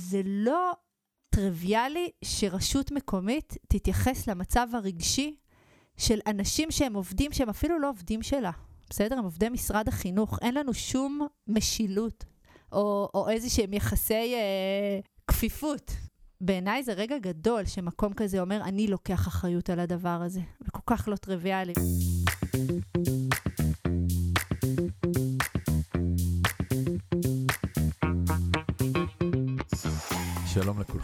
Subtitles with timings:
[0.00, 0.72] זה לא
[1.30, 5.36] טריוויאלי שרשות מקומית תתייחס למצב הרגשי
[5.96, 8.50] של אנשים שהם עובדים, שהם אפילו לא עובדים שלה.
[8.90, 9.18] בסדר?
[9.18, 10.38] הם עובדי משרד החינוך.
[10.42, 12.24] אין לנו שום משילות
[12.72, 15.92] או, או איזה שהם יחסי אה, כפיפות.
[16.40, 20.40] בעיניי זה רגע גדול שמקום כזה אומר, אני לוקח אחריות על הדבר הזה.
[20.64, 21.72] זה כל כך לא טריוויאלי.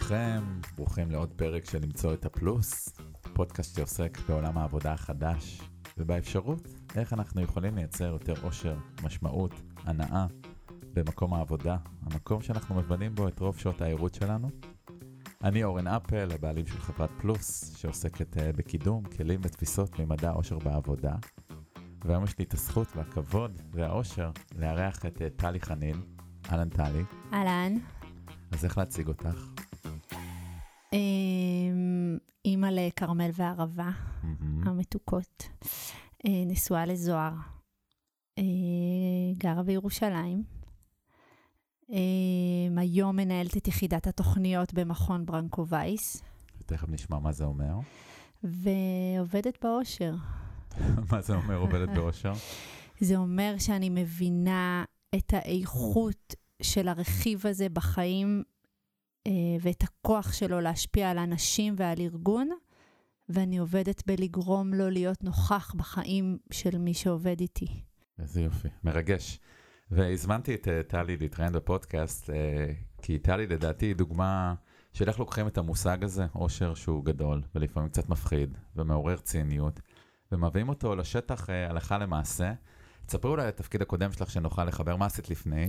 [0.07, 2.89] שלום לכולכם, ברוכים לעוד פרק של למצוא את הפלוס,
[3.33, 5.61] פודקאסט שעוסק בעולם העבודה החדש
[5.97, 9.51] ובאפשרות איך אנחנו יכולים לייצר יותר אושר, משמעות,
[9.83, 10.25] הנאה
[10.93, 14.49] במקום העבודה, המקום שאנחנו מבלים בו את רוב שעות העירות שלנו.
[15.43, 21.15] אני אורן אפל, הבעלים של חברת פלוס, שעוסקת uh, בקידום כלים ותפיסות ממדע אושר בעבודה.
[22.05, 26.01] והיום יש לי את הזכות והכבוד והאושר לארח את uh, טלי חנין.
[26.51, 27.03] אהלן טלי.
[27.33, 27.73] אהלן.
[28.51, 29.66] אז איך להציג אותך?
[30.93, 33.89] אמ, אימא לכרמל וערבה
[34.65, 35.43] המתוקות,
[36.25, 37.33] אה, נשואה לזוהר,
[38.37, 38.43] אה,
[39.37, 40.43] גרה בירושלים.
[41.89, 46.23] אמ, היום מנהלת את יחידת התוכניות במכון ברנקו וייס.
[46.65, 47.75] תכף נשמע מה זה אומר.
[48.43, 50.15] ועובדת באושר.
[51.11, 52.33] מה זה אומר עובדת באושר?
[52.99, 54.83] זה אומר שאני מבינה
[55.15, 58.56] את האיכות של הרכיב הזה בחיים אה,
[59.61, 62.49] ואת הכוח שלו להשפיע על אנשים ועל ארגון,
[63.29, 67.67] ואני עובדת בלגרום לו להיות נוכח בחיים של מי שעובד איתי.
[68.19, 69.39] איזה יופי, מרגש.
[69.91, 72.33] והזמנתי את uh, טלי להתראיין בפודקאסט, uh,
[73.01, 74.53] כי טלי לדעתי היא דוגמה
[74.93, 79.79] של איך לוקחים את המושג הזה, אושר שהוא גדול, ולפעמים קצת מפחיד, ומעורר ציניות,
[80.31, 82.53] ומביאים אותו לשטח הלכה למעשה.
[83.07, 85.67] תספרי אולי על התפקיד הקודם שלך שנוכל לחבר, מה עשית לפני?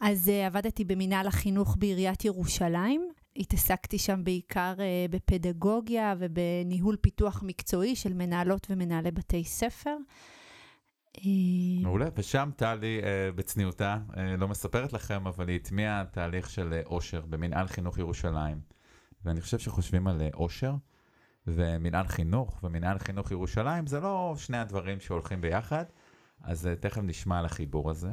[0.00, 3.08] אז uh, עבדתי במינהל החינוך בעיריית ירושלים.
[3.36, 9.96] התעסקתי שם בעיקר uh, בפדגוגיה ובניהול פיתוח מקצועי של מנהלות ומנהלי בתי ספר.
[11.18, 11.22] אה,
[11.82, 17.20] מעולה, ושם טלי uh, בצניעותה, uh, לא מספרת לכם, אבל היא הטמיעה תהליך של אושר
[17.20, 18.60] במנהל חינוך ירושלים.
[19.24, 20.74] ואני חושב שחושבים על אושר,
[21.46, 25.84] ומנהל חינוך ומנהל חינוך ירושלים, זה לא שני הדברים שהולכים ביחד.
[26.46, 28.10] אז uh, תכף נשמע על החיבור הזה.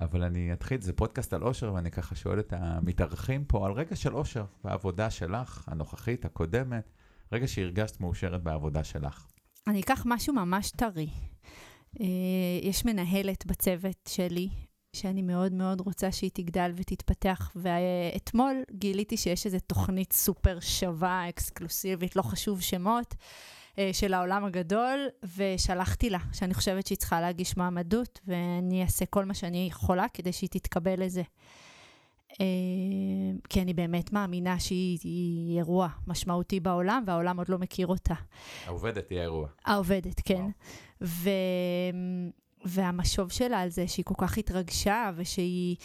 [0.00, 3.96] אבל אני אתחיל, זה פודקאסט על אושר, ואני ככה שואל את המתארחים פה על רגע
[3.96, 6.90] של אושר בעבודה שלך, הנוכחית, הקודמת,
[7.32, 9.26] רגע שהרגשת מאושרת בעבודה שלך.
[9.66, 11.08] אני אקח משהו ממש טרי.
[11.98, 12.02] Uh,
[12.62, 14.48] יש מנהלת בצוות שלי,
[14.96, 22.16] שאני מאוד מאוד רוצה שהיא תגדל ותתפתח, ואתמול גיליתי שיש איזו תוכנית סופר שווה, אקסקלוסיבית,
[22.16, 23.14] לא חשוב שמות.
[23.78, 29.24] אה, של העולם הגדול, ושלחתי לה, שאני חושבת שהיא צריכה להגיש מעמדות, ואני אעשה כל
[29.24, 31.22] מה שאני יכולה כדי שהיא תתקבל לזה.
[32.40, 32.46] אה,
[33.48, 38.14] כי אני באמת מאמינה שהיא אירוע משמעותי בעולם, והעולם עוד לא מכיר אותה.
[38.66, 39.48] העובדת היא האירוע.
[39.64, 40.44] העובדת, כן.
[41.02, 41.30] ו...
[42.64, 45.76] והמשוב שלה על זה שהיא כל כך התרגשה, ושהיא...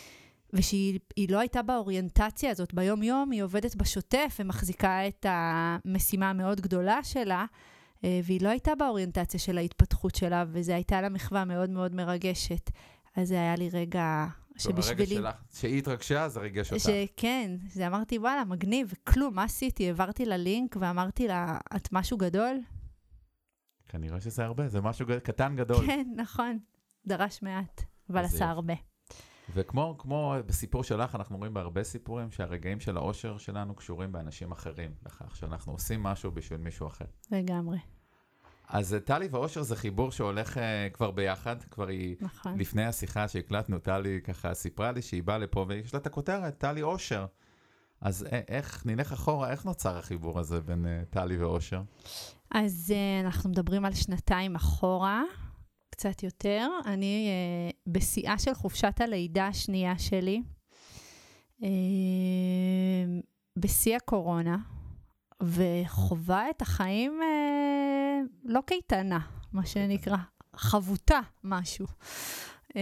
[0.54, 1.00] ושהיא
[1.30, 7.46] לא הייתה באוריינטציה הזאת ביום-יום, היא עובדת בשוטף ומחזיקה את המשימה המאוד גדולה שלה,
[8.04, 12.72] והיא לא הייתה באוריינטציה של ההתפתחות שלה, וזו הייתה לה מחווה מאוד מאוד מרגשת.
[13.16, 14.26] אז זה היה לי רגע
[14.58, 15.18] שבשבילי...
[15.18, 16.84] הרגע שלך, שהיא התרגשה, זה ריגש אותך.
[16.84, 19.88] שכן, זה אמרתי, וואלה, מגניב, כלום, מה עשיתי?
[19.88, 22.60] העברתי לה לינק ואמרתי לה, את משהו גדול?
[23.90, 25.86] כנראה שזה הרבה, זה משהו קטן גדול.
[25.86, 26.60] כן, נכון,
[27.06, 28.74] דרש מעט, אבל עשה הרבה.
[29.54, 34.92] וכמו כמו בסיפור שלך, אנחנו רואים בהרבה סיפורים שהרגעים של האושר שלנו קשורים באנשים אחרים,
[35.06, 37.06] לכך שאנחנו עושים משהו בשביל מישהו אחר.
[37.32, 37.78] לגמרי.
[38.70, 40.60] אז אה, טלי ואושר זה חיבור שהולך uh,
[40.94, 42.60] כבר ביחד, כבר היא, נכון.
[42.60, 46.82] לפני השיחה שהקלטנו, טלי ככה סיפרה לי שהיא באה לפה ויש לה את הכותרת, טלי
[46.82, 47.26] אושר.
[48.02, 51.82] אז אה, איך, נלך אחורה, איך נוצר החיבור הזה בין uh, טלי ואושר?
[52.52, 55.24] אז uh, אנחנו מדברים על שנתיים אחורה.
[55.90, 56.70] קצת יותר.
[56.86, 60.42] אני uh, בשיאה של חופשת הלידה השנייה שלי,
[61.62, 61.66] uh,
[63.58, 64.58] בשיא הקורונה,
[65.44, 69.20] וחווה את החיים uh, לא קייטנה,
[69.54, 70.18] מה שנקרא,
[70.56, 71.86] חבוטה משהו.
[72.70, 72.76] Uh,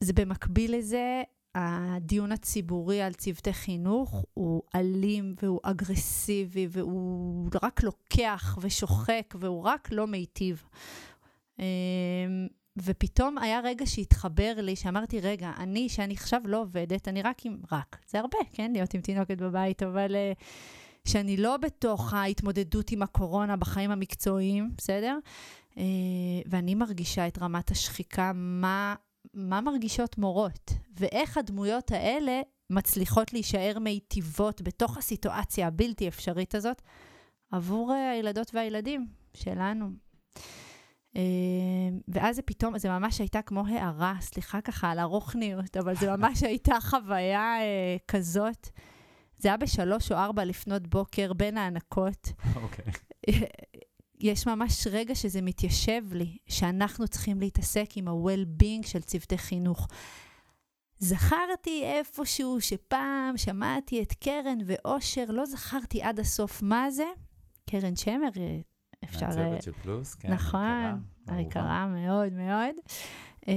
[0.00, 1.22] זה במקביל לזה,
[1.54, 9.88] הדיון הציבורי על צוותי חינוך הוא אלים והוא אגרסיבי והוא רק לוקח ושוחק והוא רק
[9.92, 10.64] לא מיטיב.
[11.58, 12.46] אמ,
[12.82, 17.56] ופתאום היה רגע שהתחבר לי, שאמרתי, רגע, אני, שאני עכשיו לא עובדת, אני רק עם,
[17.72, 20.44] רק, זה הרבה, כן, להיות עם תינוקת בבית, אבל uh,
[21.08, 25.18] שאני לא בתוך ההתמודדות עם הקורונה בחיים המקצועיים, בסדר?
[25.70, 25.78] Uh,
[26.46, 28.94] ואני מרגישה את רמת השחיקה, מה,
[29.34, 30.70] מה מרגישות מורות,
[31.00, 32.40] ואיך הדמויות האלה
[32.70, 36.82] מצליחות להישאר מיטיבות בתוך הסיטואציה הבלתי אפשרית הזאת
[37.50, 39.90] עבור אה, הילדות והילדים שלנו.
[41.18, 41.22] אה,
[42.08, 46.42] ואז זה פתאום, זה ממש הייתה כמו הערה, סליחה ככה על הרוחניות, אבל זה ממש
[46.42, 48.68] הייתה חוויה אה, כזאת.
[49.38, 52.32] זה היה בשלוש או ארבע לפנות בוקר בין ההנקות.
[52.56, 52.84] אוקיי.
[54.20, 59.88] יש ממש רגע שזה מתיישב לי, שאנחנו צריכים להתעסק עם ה-well-being של צוותי חינוך.
[60.98, 67.06] זכרתי איפשהו שפעם שמעתי את קרן ואושר, לא זכרתי עד הסוף מה זה.
[67.70, 68.60] קרן שמר, אה,
[69.04, 69.26] אפשר...
[69.26, 70.32] מהצוות של פלוס, כן.
[70.32, 72.74] נכון, היקרה, מאוד מאוד.
[73.48, 73.54] אה,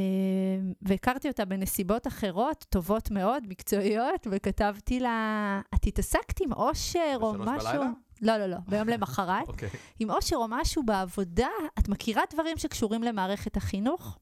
[0.82, 7.48] והכרתי אותה בנסיבות אחרות, טובות מאוד, מקצועיות, וכתבתי לה, את התעסקת עם אושר או בשלוש
[7.48, 7.70] משהו?
[7.70, 7.92] בלילה?
[8.22, 9.48] לא, לא, לא, ביום למחרת.
[9.48, 9.70] אוקיי.
[10.00, 11.50] עם אושר או משהו בעבודה,
[11.80, 14.18] את מכירה דברים שקשורים למערכת החינוך?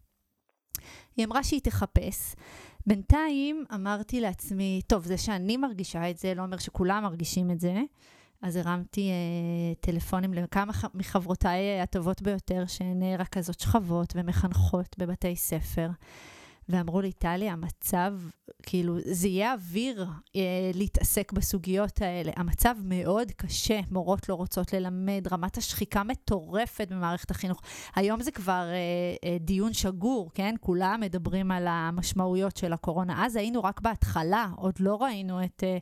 [1.17, 2.35] היא אמרה שהיא תחפש.
[2.87, 7.81] בינתיים אמרתי לעצמי, טוב, זה שאני מרגישה את זה, לא אומר שכולם מרגישים את זה.
[8.41, 14.95] אז הרמתי אה, טלפונים לכמה ח- מחברותיי אה, הטובות ביותר, שהן אה, רכזות שכבות ומחנכות
[14.99, 15.89] בבתי ספר.
[16.69, 18.13] ואמרו לי, טלי, המצב,
[18.63, 20.05] כאילו, זה יהיה אוויר
[20.35, 20.41] אה,
[20.73, 22.31] להתעסק בסוגיות האלה.
[22.35, 27.61] המצב מאוד קשה, מורות לא רוצות ללמד, רמת השחיקה מטורפת במערכת החינוך.
[27.95, 28.75] היום זה כבר אה,
[29.29, 30.55] אה, דיון שגור, כן?
[30.59, 33.25] כולם מדברים על המשמעויות של הקורונה.
[33.25, 35.63] אז היינו רק בהתחלה, עוד לא ראינו את...
[35.63, 35.77] אה,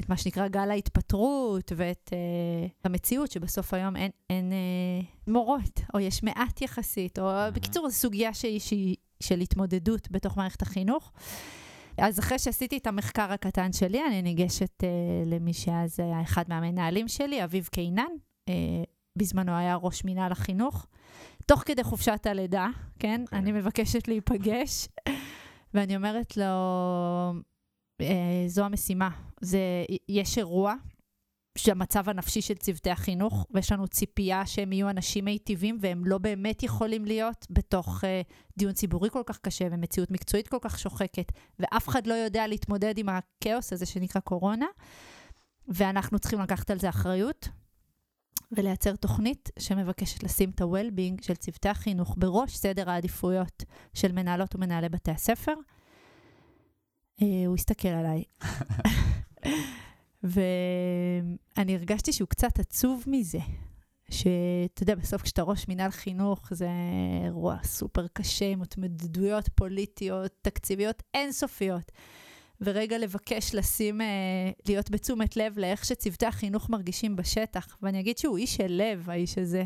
[0.00, 6.00] את מה שנקרא גל ההתפטרות ואת uh, המציאות שבסוף היום אין, אין uh, מורות, או
[6.00, 7.54] יש מעט יחסית, או מהמם.
[7.54, 11.12] בקיצור, זו סוגיה שהיא, שהיא של התמודדות בתוך מערכת החינוך.
[11.98, 14.86] אז אחרי שעשיתי את המחקר הקטן שלי, אני ניגשת uh,
[15.26, 18.04] למי שאז היה אחד מהמנהלים שלי, אביב קינן,
[18.50, 18.52] uh,
[19.16, 20.86] בזמנו היה ראש מינהל החינוך.
[21.46, 22.68] תוך כדי חופשת הלידה,
[22.98, 23.20] כן?
[23.24, 23.38] אוקיי.
[23.38, 24.88] אני מבקשת להיפגש,
[25.74, 26.44] ואני אומרת לו,
[28.00, 29.10] אה, זו המשימה.
[29.40, 29.58] זה,
[30.08, 30.74] יש אירוע
[31.58, 36.62] שהמצב הנפשי של צוותי החינוך, ויש לנו ציפייה שהם יהיו אנשים מיטיבים, והם לא באמת
[36.62, 38.22] יכולים להיות בתוך אה,
[38.58, 42.98] דיון ציבורי כל כך קשה ומציאות מקצועית כל כך שוחקת, ואף אחד לא יודע להתמודד
[42.98, 44.66] עם הכאוס הזה שנקרא קורונה,
[45.68, 47.48] ואנחנו צריכים לקחת על זה אחריות.
[48.52, 53.64] ולייצר תוכנית שמבקשת לשים את ה-well-being של צוותי החינוך בראש סדר העדיפויות
[53.94, 55.54] של מנהלות ומנהלי בתי הספר.
[57.22, 58.24] אה, הוא הסתכל עליי.
[60.22, 63.38] ואני הרגשתי שהוא קצת עצוב מזה.
[64.10, 66.68] שאתה יודע, בסוף כשאתה ראש מינהל חינוך, זה
[67.24, 71.92] אירוע סופר קשה, עם התמודדויות פוליטיות, תקציביות אינסופיות.
[72.60, 74.06] ורגע לבקש לשים, אה,
[74.66, 77.76] להיות בתשומת לב לאיך שצוותי החינוך מרגישים בשטח.
[77.82, 79.64] ואני אגיד שהוא איש של לב, האיש הזה.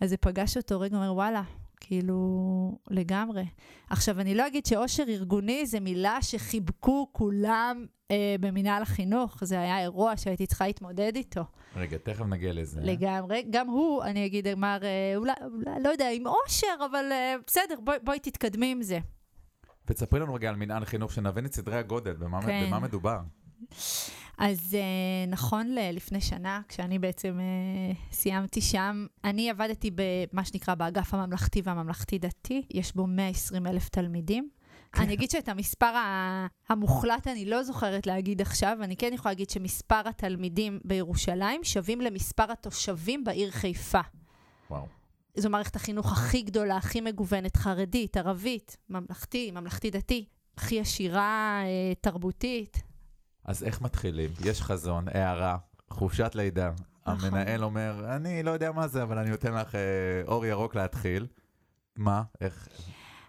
[0.00, 1.42] אז זה פגש אותו רגע, אומר, וואלה,
[1.84, 3.44] כאילו, לגמרי.
[3.90, 9.44] עכשיו, אני לא אגיד שאושר ארגוני זה מילה שחיבקו כולם אה, במינהל החינוך.
[9.44, 11.44] זה היה אירוע שהייתי צריכה להתמודד איתו.
[11.76, 12.80] רגע, תכף נגיע לזה.
[12.80, 13.44] לגמרי.
[13.50, 17.74] גם הוא, אני אגיד, אמר, אה, אולי, אולי, לא יודע, עם אושר, אבל אה, בסדר,
[17.80, 18.98] בואי, בואי תתקדמי עם זה.
[19.88, 22.64] ותספרי לנו רגע על מנהל חינוך, שנבין את סדרי הגודל, במה, כן.
[22.66, 23.18] במה מדובר.
[24.38, 30.74] אז uh, נכון ל- לפני שנה, כשאני בעצם uh, סיימתי שם, אני עבדתי במה שנקרא
[30.74, 34.48] באגף הממלכתי והממלכתי-דתי, יש בו 120 אלף תלמידים.
[34.98, 35.92] אני אגיד שאת המספר
[36.68, 42.52] המוחלט אני לא זוכרת להגיד עכשיו, אני כן יכולה להגיד שמספר התלמידים בירושלים שווים למספר
[42.52, 44.00] התושבים בעיר חיפה.
[44.70, 44.86] וואו.
[45.36, 50.24] זו מערכת החינוך הכי גדולה, הכי מגוונת, חרדית, ערבית, ממלכתי, ממלכתי-דתי,
[50.56, 52.82] הכי עשירה, אה, תרבותית.
[53.44, 54.30] אז איך מתחילים?
[54.44, 55.56] יש חזון, הערה,
[55.90, 56.70] חופשת לידה.
[57.06, 57.28] נכון.
[57.28, 59.80] המנהל אומר, אני לא יודע מה זה, אבל אני נותן לך אה,
[60.26, 61.26] אור ירוק להתחיל.
[61.96, 62.22] מה?
[62.40, 62.68] איך?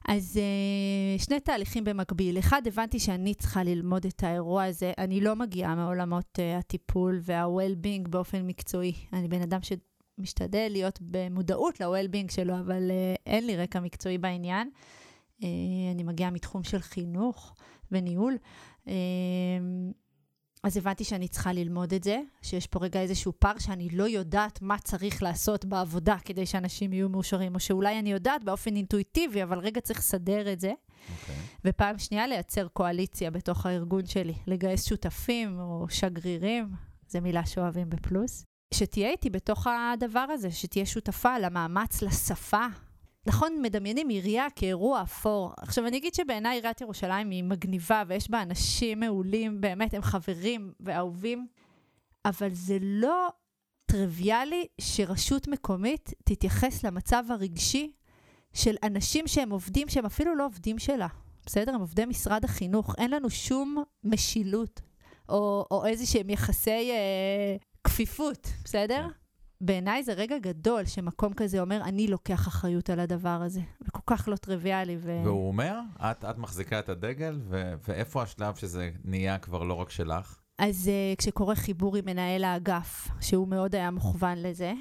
[0.07, 2.39] אז uh, שני תהליכים במקביל.
[2.39, 4.93] אחד, הבנתי שאני צריכה ללמוד את האירוע הזה.
[4.97, 8.93] אני לא מגיעה מעולמות uh, הטיפול וה-well-being באופן מקצועי.
[9.13, 14.69] אני בן אדם שמשתדל להיות במודעות ל-well-being שלו, אבל uh, אין לי רקע מקצועי בעניין.
[15.93, 17.55] אני מגיעה מתחום של חינוך
[17.91, 18.37] וניהול.
[20.63, 24.61] אז הבנתי שאני צריכה ללמוד את זה, שיש פה רגע איזשהו פער שאני לא יודעת
[24.61, 29.59] מה צריך לעשות בעבודה כדי שאנשים יהיו מאושרים, או שאולי אני יודעת באופן אינטואיטיבי, אבל
[29.59, 30.71] רגע צריך לסדר את זה.
[31.21, 31.35] אוקיי.
[31.65, 36.69] ופעם שנייה, לייצר קואליציה בתוך הארגון שלי, לגייס שותפים או שגרירים,
[37.07, 42.65] זו מילה שאוהבים בפלוס, שתהיה איתי בתוך הדבר הזה, שתהיה שותפה למאמץ, לשפה.
[43.25, 45.53] נכון, מדמיינים עירייה כאירוע אפור.
[45.57, 50.73] עכשיו, אני אגיד שבעיניי עיריית ירושלים היא מגניבה, ויש בה אנשים מעולים, באמת, הם חברים
[50.79, 51.47] ואהובים,
[52.25, 53.27] אבל זה לא
[53.85, 57.91] טריוויאלי שרשות מקומית תתייחס למצב הרגשי
[58.53, 61.07] של אנשים שהם עובדים, שהם אפילו לא עובדים שלה.
[61.45, 61.75] בסדר?
[61.75, 64.81] הם עובדי משרד החינוך, אין לנו שום משילות
[65.29, 69.07] או, או איזה שהם יחסי אה, כפיפות, בסדר?
[69.61, 73.61] בעיניי זה רגע גדול שמקום כזה אומר, אני לוקח אחריות על הדבר הזה.
[73.79, 74.97] זה כל כך לא טריוויאלי.
[74.99, 75.21] ו...
[75.23, 79.89] והוא אומר, את, את מחזיקה את הדגל, ו, ואיפה השלב שזה נהיה כבר לא רק
[79.89, 80.39] שלך?
[80.57, 84.73] אז uh, כשקורה חיבור עם מנהל האגף, שהוא מאוד היה מוכוון לזה,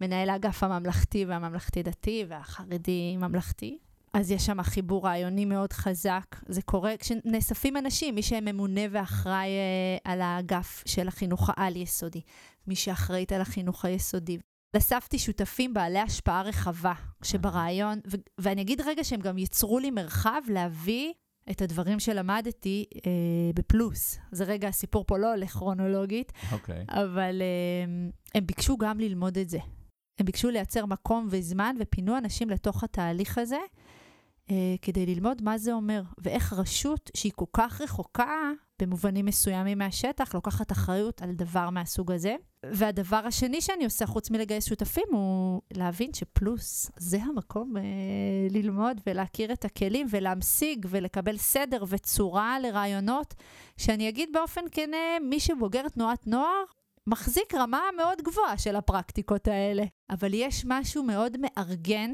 [0.00, 3.78] מנהל האגף הממלכתי והממלכתי-דתי והחרדי-ממלכתי,
[4.16, 6.36] אז יש שם חיבור רעיוני מאוד חזק.
[6.48, 12.20] זה קורה כשנאספים אנשים, מי שממונה ואחראי uh, על האגף של החינוך העל-יסודי,
[12.66, 14.38] מי שאחראית על החינוך היסודי.
[14.76, 16.92] אספתי שותפים בעלי השפעה רחבה,
[17.22, 21.12] שברעיון, ו- ואני אגיד רגע שהם גם יצרו לי מרחב להביא
[21.50, 23.10] את הדברים שלמדתי אה,
[23.54, 24.18] בפלוס.
[24.32, 26.84] זה רגע, הסיפור פה לא הולך כרונולוגית, אוקיי.
[26.88, 29.58] אבל אה, הם ביקשו גם ללמוד את זה.
[30.18, 33.85] הם ביקשו לייצר מקום וזמן ופינו אנשים לתוך התהליך הזה, אה,
[34.82, 38.50] כדי ללמוד מה זה אומר, ואיך רשות שהיא כל כך רחוקה
[38.82, 42.36] במובנים מסוימים מהשטח, לוקחת אחריות על דבר מהסוג הזה.
[42.72, 47.82] והדבר השני שאני עושה, חוץ מלגייס שותפים, הוא להבין שפלוס זה המקום אה,
[48.50, 53.34] ללמוד ולהכיר את הכלים ולהמשיג ולקבל סדר וצורה לרעיונות,
[53.76, 56.64] שאני אגיד באופן כנה, מי שבוגר תנועת נוער,
[57.06, 59.84] מחזיק רמה מאוד גבוהה של הפרקטיקות האלה.
[60.10, 62.12] אבל יש משהו מאוד מארגן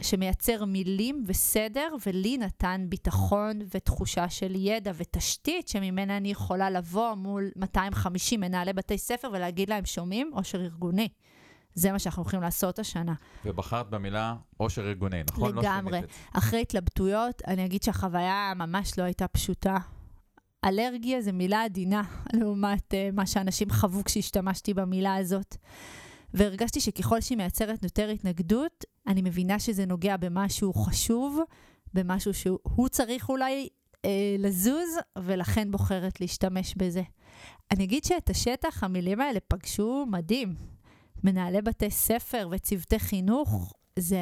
[0.00, 7.50] שמייצר מילים וסדר, ולי נתן ביטחון ותחושה של ידע ותשתית שממנה אני יכולה לבוא מול
[7.56, 10.30] 250 מנהלי בתי ספר ולהגיד להם, שומעים?
[10.34, 11.08] עושר ארגוני.
[11.74, 13.14] זה מה שאנחנו הולכים לעשות השנה.
[13.44, 15.54] ובחרת במילה עושר ארגוני, נכון?
[15.54, 16.00] לא לגמרי.
[16.00, 19.76] לא אחרי התלבטויות, אני אגיד שהחוויה ממש לא הייתה פשוטה.
[20.64, 25.56] אלרגיה זה מילה עדינה לעומת uh, מה שאנשים חוו כשהשתמשתי במילה הזאת.
[26.34, 31.40] והרגשתי שככל שהיא מייצרת יותר התנגדות, אני מבינה שזה נוגע במשהו חשוב,
[31.94, 33.68] במשהו שהוא צריך אולי
[34.04, 37.02] אה, לזוז, ולכן בוחרת להשתמש בזה.
[37.70, 40.54] אני אגיד שאת השטח, המילים האלה פגשו מדהים.
[41.24, 44.18] מנהלי בתי ספר וצוותי חינוך, זה...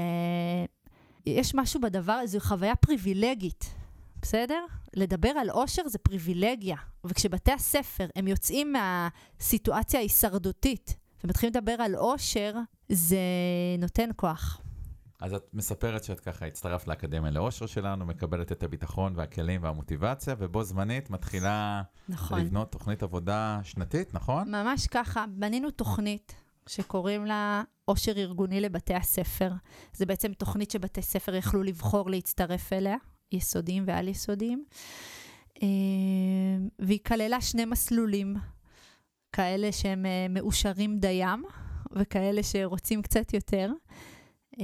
[1.26, 3.74] יש משהו בדבר, זו חוויה פריבילגית,
[4.22, 4.64] בסדר?
[4.96, 6.76] לדבר על אושר זה פריבילגיה.
[7.04, 12.54] וכשבתי הספר, הם יוצאים מהסיטואציה ההישרדותית ומתחילים לדבר על אושר,
[12.88, 13.18] זה
[13.78, 14.60] נותן כוח.
[15.20, 20.62] אז את מספרת שאת ככה הצטרפת לאקדמיה לאושר שלנו, מקבלת את הביטחון והכלים והמוטיבציה, ובו
[20.64, 22.40] זמנית מתחילה נכון.
[22.40, 24.54] לבנות תוכנית עבודה שנתית, נכון?
[24.54, 26.34] ממש ככה, בנינו תוכנית
[26.66, 29.52] שקוראים לה אושר ארגוני לבתי הספר.
[29.92, 32.96] זה בעצם תוכנית שבתי ספר יכלו לבחור להצטרף אליה,
[33.32, 34.64] יסודיים ועל-יסודיים.
[35.62, 35.68] אה,
[36.78, 38.36] והיא כללה שני מסלולים.
[39.32, 41.44] כאלה שהם uh, מאושרים דיים,
[41.92, 43.70] וכאלה שרוצים קצת יותר.
[44.54, 44.58] Uh,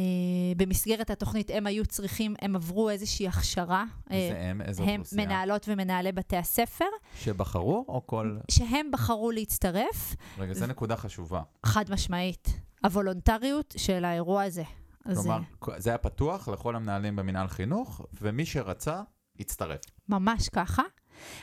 [0.56, 3.85] במסגרת התוכנית הם היו צריכים, הם עברו איזושהי הכשרה.
[4.08, 4.61] זה uh, הם?
[4.61, 5.23] איזו אוכלוסייה?
[5.23, 6.85] הם מנהלות ומנהלי בתי הספר.
[7.16, 8.37] שבחרו או כל...
[8.50, 10.16] שהם בחרו להצטרף.
[10.38, 11.42] רגע, זו נקודה חשובה.
[11.66, 12.61] חד משמעית.
[12.85, 14.62] הוולונטריות של האירוע הזה.
[15.04, 15.73] כלומר, זה...
[15.76, 19.02] זה היה פתוח לכל המנהלים במנהל חינוך, ומי שרצה,
[19.40, 19.80] הצטרף.
[20.08, 20.82] ממש ככה.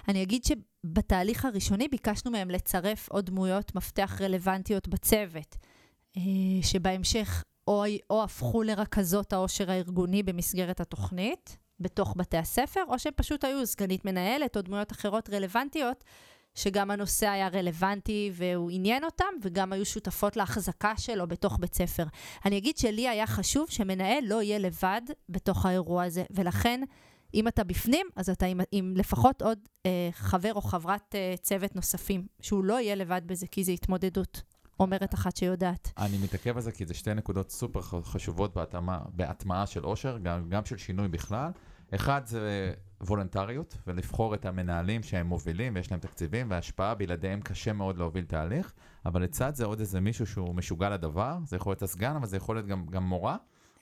[0.07, 5.55] אני אגיד שבתהליך הראשוני ביקשנו מהם לצרף עוד דמויות מפתח רלוונטיות בצוות,
[6.17, 6.21] אה,
[6.61, 13.43] שבהמשך או, או הפכו לרכזות העושר הארגוני במסגרת התוכנית, בתוך בתי הספר, או שהם פשוט
[13.43, 16.03] היו סגנית מנהלת או דמויות אחרות רלוונטיות,
[16.55, 22.03] שגם הנושא היה רלוונטי והוא עניין אותם, וגם היו שותפות להחזקה שלו בתוך בית ספר.
[22.45, 26.81] אני אגיד שלי היה חשוב שמנהל לא יהיה לבד בתוך האירוע הזה, ולכן
[27.33, 31.75] אם אתה בפנים, אז אתה עם, עם לפחות עוד אה, חבר או חברת אה, צוות
[31.75, 34.41] נוספים, שהוא לא יהיה לבד בזה, כי זו התמודדות.
[34.79, 35.91] אומרת אחת שיודעת.
[35.97, 40.49] אני מתעכב על זה כי זה שתי נקודות סופר חשובות בהטמעה, בהטמעה של עושר, גם,
[40.49, 41.51] גם של שינוי בכלל.
[41.95, 47.97] אחד זה וולונטריות, ולבחור את המנהלים שהם מובילים ויש להם תקציבים והשפעה, בלעדיהם קשה מאוד
[47.97, 48.73] להוביל תהליך,
[49.05, 52.37] אבל לצד זה עוד איזה מישהו שהוא משוגע לדבר, זה יכול להיות הסגן, אבל זה
[52.37, 53.37] יכול להיות גם, גם מורה.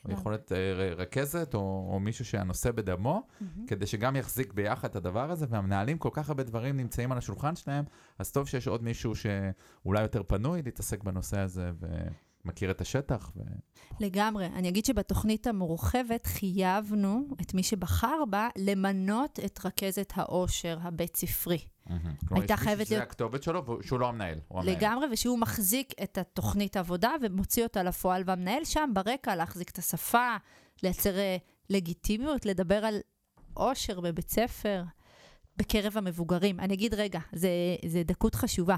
[0.06, 3.60] או יכול להיות אה, רכזת, או, או מישהו שהנושא בדמו, mm-hmm.
[3.68, 7.56] כדי שגם יחזיק ביחד את הדבר הזה, והמנהלים כל כך הרבה דברים נמצאים על השולחן
[7.56, 7.86] שלהם,
[8.20, 11.72] אז טוב שיש עוד מישהו שאולי יותר פנוי להתעסק בנושא הזה.
[11.80, 11.88] ו...
[12.46, 13.32] מכיר את השטח.
[13.36, 13.42] ו...
[14.00, 14.46] לגמרי.
[14.46, 21.60] אני אגיד שבתוכנית המורחבת חייבנו את מי שבחר בה למנות את רכזת העושר הבית ספרי.
[22.32, 22.88] הייתה חייבת להיות...
[22.88, 24.40] שזה הכתובת שלו, שהוא לא המנהל.
[24.64, 30.36] לגמרי, ושהוא מחזיק את התוכנית עבודה ומוציא אותה לפועל, והמנהל שם ברקע להחזיק את השפה,
[30.84, 31.38] לייצר אה,
[31.70, 33.00] לגיטימיות, לדבר על
[33.54, 34.84] עושר בבית ספר.
[35.58, 36.60] בקרב המבוגרים.
[36.60, 37.50] אני אגיד רגע, זה,
[37.86, 38.76] זה דקות חשובה.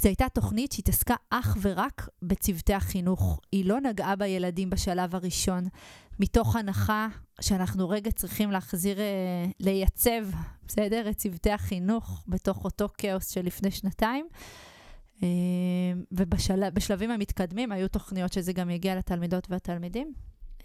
[0.00, 3.40] זו הייתה תוכנית שהתעסקה אך ורק בצוותי החינוך.
[3.52, 5.64] היא לא נגעה בילדים בשלב הראשון,
[6.20, 7.08] מתוך הנחה
[7.40, 9.04] שאנחנו רגע צריכים להחזיר, אה,
[9.60, 10.26] לייצב,
[10.66, 11.10] בסדר?
[11.10, 14.26] את צוותי החינוך בתוך אותו כאוס של לפני שנתיים.
[15.22, 15.28] אה,
[16.12, 20.12] ובשלבים המתקדמים היו תוכניות שזה גם יגיע לתלמידות והתלמידים,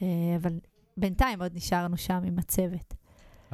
[0.01, 0.59] אה, אבל
[0.97, 2.93] בינתיים עוד נשארנו שם עם הצוות.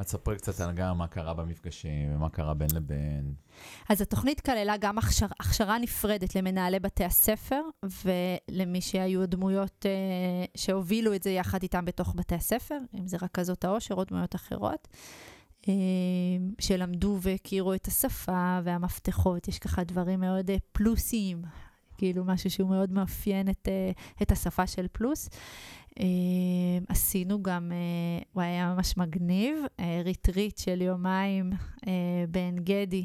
[0.02, 3.34] אז ספרי קצת על גם מה קרה במפגשים ומה קרה בין לבין.
[3.88, 7.62] אז התוכנית כללה גם הכשר, הכשרה נפרדת למנהלי בתי הספר
[8.04, 13.64] ולמי שהיו דמויות אה, שהובילו את זה יחד איתם בתוך בתי הספר, אם זה רכזות
[13.64, 14.88] העושר או דמויות אחרות,
[15.68, 15.74] אה,
[16.60, 21.42] שלמדו והכירו את השפה והמפתחות, יש ככה דברים מאוד אה, פלוסיים,
[21.98, 23.90] כאילו משהו שהוא מאוד מאפיין את, אה,
[24.22, 25.28] את השפה של פלוס.
[25.98, 26.02] Uh,
[26.88, 27.72] עשינו גם,
[28.32, 29.58] הוא היה ממש מגניב,
[30.04, 31.52] ריטריט של יומיים
[32.28, 33.04] בעין גדי,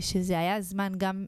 [0.00, 1.24] שזה היה זמן גם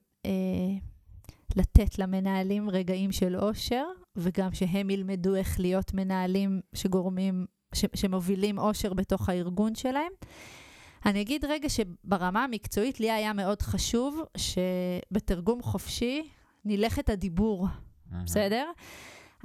[1.56, 3.84] לתת למנהלים רגעים של אושר,
[4.16, 10.12] וגם שהם ילמדו איך להיות מנהלים שגורמים, ש, שמובילים אושר בתוך הארגון שלהם.
[11.06, 16.28] אני אגיד רגע שברמה המקצועית לי היה מאוד חשוב שבתרגום חופשי
[16.64, 18.14] נלך את הדיבור, mm-hmm.
[18.24, 18.70] בסדר?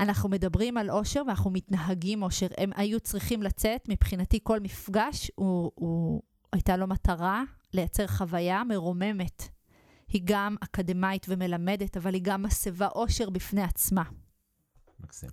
[0.01, 2.47] אנחנו מדברים על אושר ואנחנו מתנהגים אושר.
[2.57, 6.21] הם היו צריכים לצאת, מבחינתי כל מפגש, הוא, הוא,
[6.53, 7.43] הייתה לו מטרה
[7.73, 9.47] לייצר חוויה מרוממת.
[10.07, 14.03] היא גם אקדמאית ומלמדת, אבל היא גם מסבה אושר בפני עצמה.
[14.99, 15.29] מקסים.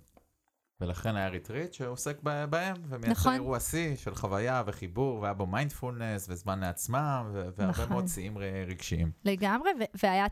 [0.81, 3.33] ולכן היה ריטריט שעוסק בהם, ומייצר נכון.
[3.33, 7.89] אירוע שיא של חוויה וחיבור, והיה בו מיינדפולנס וזמן לעצמם, והרבה נכון.
[7.89, 9.11] מאוד שיאים רגשיים.
[9.25, 9.69] לגמרי,
[10.03, 10.25] והיה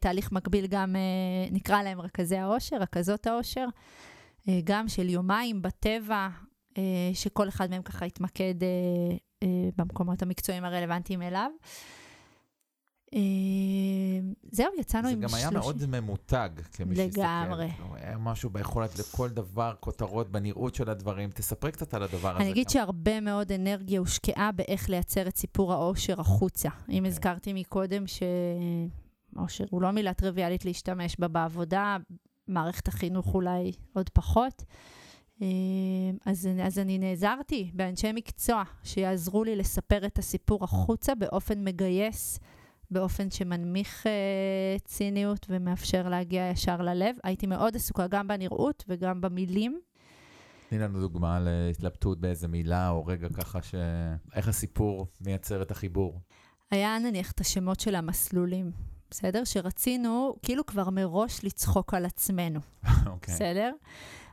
[0.00, 3.66] תהליך מקביל גם, אה, נקרא להם רכזי העושר, רכזות העושר,
[4.48, 6.28] אה, גם של יומיים בטבע,
[7.14, 8.54] שכל אחד מהם ככה התמקד
[9.76, 11.50] במקומות המקצועיים הרלוונטיים אליו.
[14.52, 15.38] זהו, יצאנו עם שלושים.
[15.38, 17.20] זה גם היה מאוד ממותג, כמי שהסתכל.
[17.20, 17.68] לגמרי.
[17.94, 21.30] היה משהו ביכולת לכל דבר, כותרות, בנראות של הדברים.
[21.30, 22.42] תספרי קצת על הדבר הזה.
[22.42, 26.68] אני אגיד שהרבה מאוד אנרגיה הושקעה באיך לייצר את סיפור העושר החוצה.
[26.68, 27.08] אם אוקיי.
[27.08, 28.22] הזכרתי מקודם ש...
[29.36, 31.96] עושר הוא לא מילה טריוויאלית להשתמש בה בעבודה,
[32.48, 34.64] מערכת החינוך אולי עוד פחות.
[35.42, 35.46] אה,
[36.26, 42.38] אז, אז אני נעזרתי באנשי מקצוע שיעזרו לי לספר את הסיפור החוצה באופן מגייס,
[42.90, 47.16] באופן שמנמיך uh, ציניות ומאפשר להגיע ישר ללב.
[47.24, 49.80] הייתי מאוד עסוקה גם בנראות וגם במילים.
[50.68, 53.74] תני לנו דוגמה להתלבטות באיזה מילה או רגע ככה, ש...
[54.34, 56.20] איך הסיפור מייצר את החיבור.
[56.70, 58.70] היה נניח את השמות של המסלולים.
[59.10, 59.44] בסדר?
[59.44, 62.88] שרצינו כאילו כבר מראש לצחוק על עצמנו, okay.
[63.06, 63.34] אוקיי.
[63.34, 63.72] בסדר?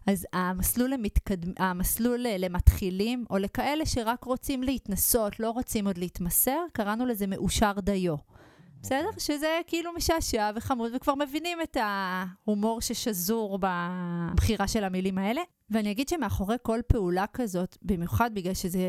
[0.08, 1.60] אז המסלול, למתקד...
[1.60, 8.16] המסלול למתחילים, או לכאלה שרק רוצים להתנסות, לא רוצים עוד להתמסר, קראנו לזה מאושר דיו.
[8.16, 8.38] Okay.
[8.84, 9.06] בסדר?
[9.08, 9.20] אוקיי.
[9.20, 15.42] שזה כאילו משעשע וחמוד, וכבר מבינים את ההומור ששזור בבחירה של המילים האלה.
[15.70, 18.80] ואני אגיד שמאחורי כל פעולה כזאת, במיוחד בגלל שזה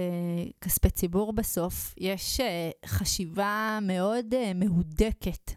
[0.60, 5.50] כספי ציבור בסוף, יש uh, חשיבה מאוד uh, מהודקת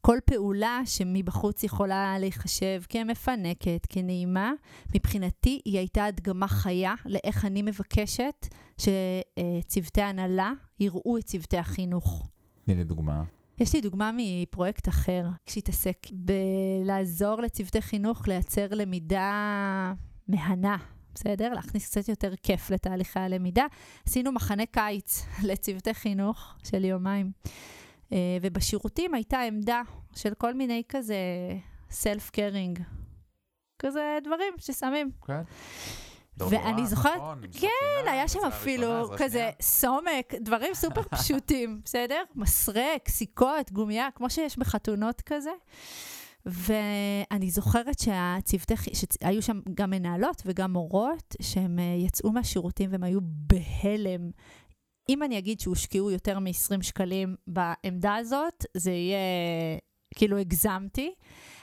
[0.00, 4.52] כל פעולה שמבחוץ יכולה להיחשב כמפנקת, כנעימה,
[4.94, 8.46] מבחינתי היא הייתה הדגמה חיה לאיך אני מבקשת
[8.78, 12.28] שצוותי הנהלה יראו את צוותי החינוך.
[12.64, 13.22] תני לי דוגמה.
[13.60, 19.92] יש לי דוגמה מפרויקט אחר, שהתעסק בלעזור לצוותי חינוך לייצר למידה
[20.28, 20.76] מהנה,
[21.14, 21.52] בסדר?
[21.54, 23.64] להכניס קצת יותר כיף לתהליכי הלמידה.
[24.06, 27.32] עשינו מחנה קיץ לצוותי חינוך של יומיים.
[28.12, 29.82] אה, ובשירותים הייתה עמדה
[30.14, 31.16] של כל מיני כזה
[31.90, 32.82] סלף קרינג.
[33.78, 35.10] כזה דברים ששמים.
[35.26, 35.42] כן.
[36.40, 42.22] ואני זוכרת, נכון, כן, היה שם אפילו כזה סומק, דברים סופר פשוטים, בסדר?
[42.34, 45.50] מסרק, סיכות, גומייה, כמו שיש בחתונות כזה.
[46.46, 53.20] ואני זוכרת שהצוותי, שהיו שם גם מנהלות וגם מורות, שהם אה, יצאו מהשירותים והם היו
[53.22, 54.30] בהלם.
[55.08, 59.18] אם אני אגיד שהושקעו יותר מ-20 שקלים בעמדה הזאת, זה יהיה,
[60.14, 61.14] כאילו הגזמתי,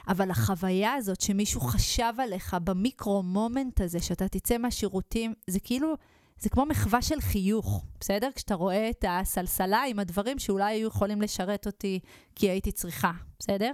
[0.08, 5.94] אבל החוויה הזאת שמישהו חשב עליך במיקרו-מומנט הזה, שאתה תצא מהשירותים, זה כאילו,
[6.40, 8.30] זה כמו מחווה של חיוך, בסדר?
[8.36, 12.00] כשאתה רואה את הסלסלה עם הדברים שאולי היו יכולים לשרת אותי
[12.36, 13.72] כי הייתי צריכה, בסדר?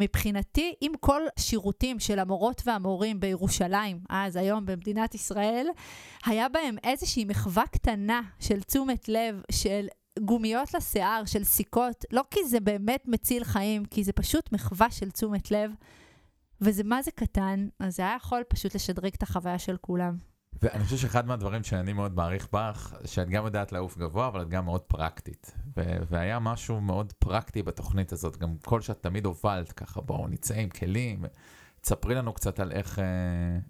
[0.00, 5.66] מבחינתי, אם כל שירותים של המורות והמורים בירושלים, אז היום במדינת ישראל,
[6.26, 9.86] היה בהם איזושהי מחווה קטנה של תשומת לב, של
[10.20, 15.10] גומיות לשיער, של סיכות, לא כי זה באמת מציל חיים, כי זה פשוט מחווה של
[15.10, 15.70] תשומת לב,
[16.60, 20.33] וזה מה זה קטן, אז זה היה יכול פשוט לשדרג את החוויה של כולם.
[20.62, 24.48] ואני חושב שאחד מהדברים שאני מאוד מעריך בך, שאת גם יודעת לעוף גבוה, אבל את
[24.48, 25.54] גם מאוד פרקטית.
[25.76, 30.54] ו- והיה משהו מאוד פרקטי בתוכנית הזאת, גם קול שאת תמיד הובלת, ככה בואו נצא
[30.54, 31.24] עם כלים.
[31.80, 33.04] תספרי לנו קצת על איך, אה,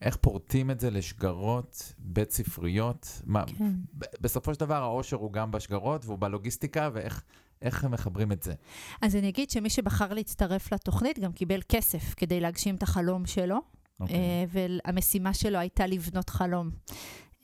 [0.03, 3.23] איך פורטים את זה לשגרות בית ספריות.
[3.25, 3.73] מה, כן.
[4.21, 7.23] בסופו של דבר העושר הוא גם בשגרות והוא בלוגיסטיקה, ואיך
[7.63, 8.55] איך הם מחברים את זה.
[9.03, 13.59] אז אני אגיד שמי שבחר להצטרף לתוכנית גם קיבל כסף כדי להגשים את החלום שלו,
[14.01, 14.17] אוקיי.
[14.17, 16.71] אה, והמשימה שלו הייתה לבנות חלום.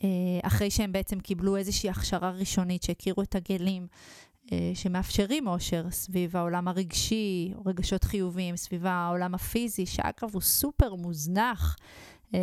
[0.04, 0.08] אה,
[0.42, 3.86] אחרי שהם בעצם קיבלו איזושהי הכשרה ראשונית, שהכירו את הגלים,
[4.52, 11.76] אה, שמאפשרים אושר סביב העולם הרגשי, רגשות חיוביים, סביב העולם הפיזי, שאגב הוא סופר מוזנח.
[12.34, 12.40] אה,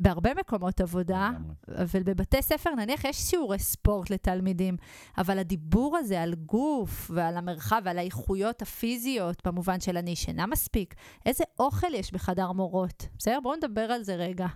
[0.00, 1.30] בהרבה מקומות עבודה.
[1.68, 4.76] אבל בבתי ספר נניח יש שיעורי ספורט לתלמידים,
[5.18, 10.94] אבל הדיבור הזה על גוף ועל המרחב ועל האיכויות הפיזיות, במובן של אני ישנה מספיק,
[11.26, 13.38] איזה אוכל יש בחדר מורות, בסדר?
[13.42, 14.46] בואו נדבר על זה רגע.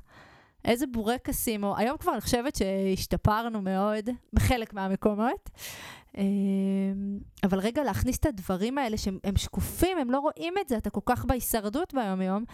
[0.64, 5.50] איזה בורקסים, או היום כבר אני חושבת שהשתפרנו מאוד בחלק מהמקומות.
[6.18, 6.22] אה,
[7.44, 10.90] אבל רגע, להכניס את הדברים האלה שהם הם שקופים, הם לא רואים את זה, אתה
[10.90, 12.44] כל כך בהישרדות ביום-יום.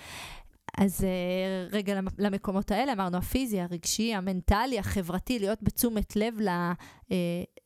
[0.78, 6.72] אז אה, רגע למ- למקומות האלה, אמרנו הפיזי, הרגשי, המנטלי, החברתי, להיות בתשומת לב אה,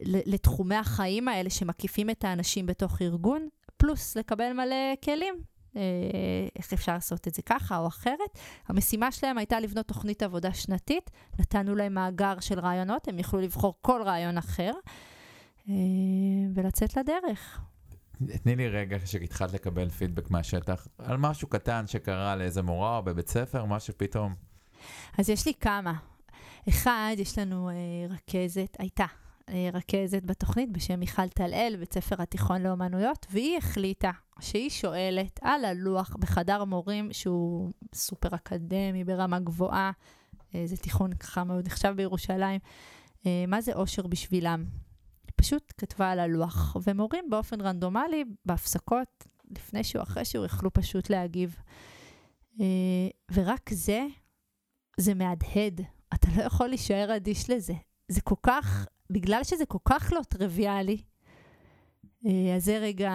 [0.01, 5.35] לתחומי החיים האלה שמקיפים את האנשים בתוך ארגון, פלוס לקבל מלא כלים.
[5.77, 5.83] אה,
[6.57, 8.39] איך אפשר לעשות את זה ככה או אחרת.
[8.69, 13.75] המשימה שלהם הייתה לבנות תוכנית עבודה שנתית, נתנו להם מאגר של רעיונות, הם יכלו לבחור
[13.81, 14.73] כל רעיון אחר
[16.55, 17.61] ולצאת לדרך.
[18.43, 23.29] תני לי רגע שהתחלת לקבל פידבק מהשטח על משהו קטן שקרה לאיזה מורה או בבית
[23.29, 24.35] ספר, מה שפתאום...
[25.19, 25.93] אז יש לי כמה.
[26.69, 27.75] אחד, יש לנו אה,
[28.09, 29.07] רכזת, הייתה
[29.49, 35.65] אה, רכזת בתוכנית בשם מיכל טל-אל, בית ספר התיכון לאומנויות, והיא החליטה שהיא שואלת על
[35.65, 39.91] הלוח בחדר מורים שהוא סופר אקדמי ברמה גבוהה,
[40.55, 42.61] אה, זה תיכון ככה מאוד נחשב בירושלים,
[43.27, 44.65] אה, מה זה אושר בשבילם.
[45.39, 51.57] פשוט כתבה על הלוח, ומורים באופן רנדומלי, בהפסקות, לפני שהוא, אחרי שהוא, יכלו פשוט להגיב.
[52.61, 52.67] אה,
[53.33, 54.07] ורק זה,
[54.97, 55.81] זה מהדהד.
[56.15, 57.75] אתה לא יכול להישאר אדיש לזה.
[58.09, 61.03] זה כל כך, בגלל שזה כל כך לא טריוויאלי,
[62.27, 63.13] אה, אז זה רגע,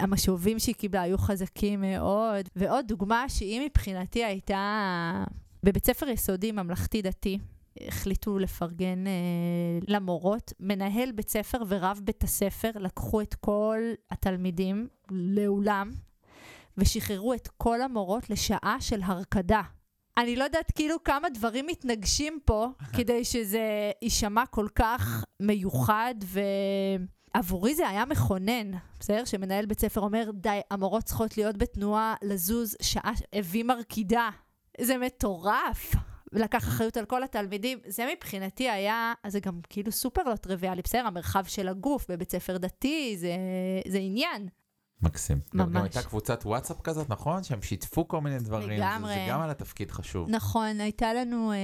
[0.00, 2.48] המשובים שהיא קיבלה היו חזקים מאוד.
[2.56, 5.24] ועוד דוגמה שהיא מבחינתי הייתה
[5.62, 7.38] בבית ספר יסודי ממלכתי-דתי.
[7.88, 9.12] החליטו לפרגן אה,
[9.88, 10.52] למורות.
[10.60, 13.78] מנהל בית ספר ורב בית הספר לקחו את כל
[14.10, 15.90] התלמידים לאולם
[16.78, 19.62] ושחררו את כל המורות לשעה של הרקדה.
[20.18, 26.14] אני לא יודעת כאילו כמה דברים מתנגשים פה כדי שזה יישמע כל כך מיוחד
[27.34, 29.24] ועבורי זה היה מכונן, בסדר?
[29.24, 34.30] שמנהל בית ספר אומר, די, המורות צריכות להיות בתנועה, לזוז, שעה, הביא מרקידה.
[34.80, 35.94] זה מטורף.
[36.32, 40.82] לקח אחריות על כל התלמידים, זה מבחינתי היה, אז זה גם כאילו סופר לא טריוויאלי,
[40.82, 43.36] בסדר, המרחב של הגוף בבית ספר דתי, זה,
[43.88, 44.48] זה עניין.
[45.02, 45.40] מקסים.
[45.56, 45.82] גם- גם ממש.
[45.96, 47.42] הייתה קבוצת וואטסאפ כזאת, נכון?
[47.42, 48.70] שהם שיתפו כל מיני דברים.
[48.80, 49.14] לגמרי.
[49.14, 50.30] זה, זה גם על התפקיד חשוב.
[50.30, 51.56] נכון, הייתה לנו, אה,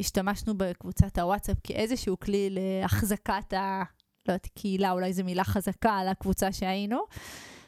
[0.00, 3.82] השתמשנו בקבוצת הוואטסאפ כאיזשהו כלי להחזקת ה...
[4.28, 6.98] לא יודעת, קהילה, אולי זו מילה חזקה על הקבוצה שהיינו.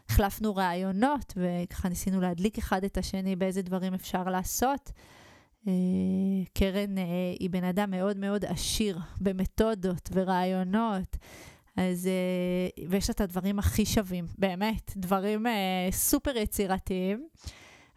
[0.08, 4.90] החלפנו רעיונות, וככה ניסינו להדליק אחד את השני באיזה דברים אפשר לעשות.
[5.66, 5.72] אה,
[6.54, 7.04] קרן אה,
[7.40, 11.16] היא בן אדם מאוד מאוד עשיר במתודות ורעיונות.
[11.76, 15.46] אז, אה, ויש לה את הדברים הכי שווים, באמת, דברים
[15.90, 17.28] סופר יצירתיים.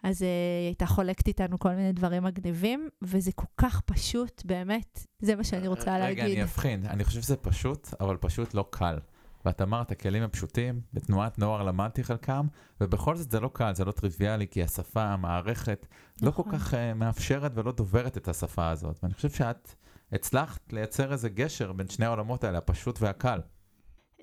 [0.03, 5.36] אז היא הייתה חולקת איתנו כל מיני דברים מגניבים, וזה כל כך פשוט, באמת, זה
[5.36, 6.23] מה שאני רוצה רגע, להגיד.
[6.23, 6.86] אני אבחין.
[6.86, 8.97] אני חושב שזה פשוט, אבל פשוט לא קל.
[9.45, 12.47] ואת אמרת, הכלים הם פשוטים, בתנועת נוער למדתי חלקם,
[12.82, 15.86] ובכל זאת זה לא קל, זה לא טריוויאלי, כי השפה, המערכת,
[16.21, 16.60] לא כל נכון.
[16.60, 18.99] כך uh, מאפשרת ולא דוברת את השפה הזאת.
[19.04, 19.75] ואני חושב שאת
[20.12, 23.39] הצלחת לייצר איזה גשר בין שני העולמות האלה, הפשוט והקל.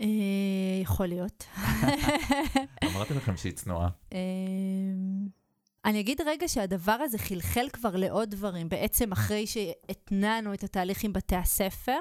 [0.01, 0.07] אה,
[0.83, 1.45] יכול להיות.
[2.85, 3.89] אמרתי לכם שהיא צנועה.
[4.13, 4.19] אמ,
[5.85, 8.69] אני אגיד רגע שהדבר הזה חלחל כבר לעוד דברים.
[8.69, 12.01] בעצם אחרי שהתנענו את התהליך עם בתי הספר,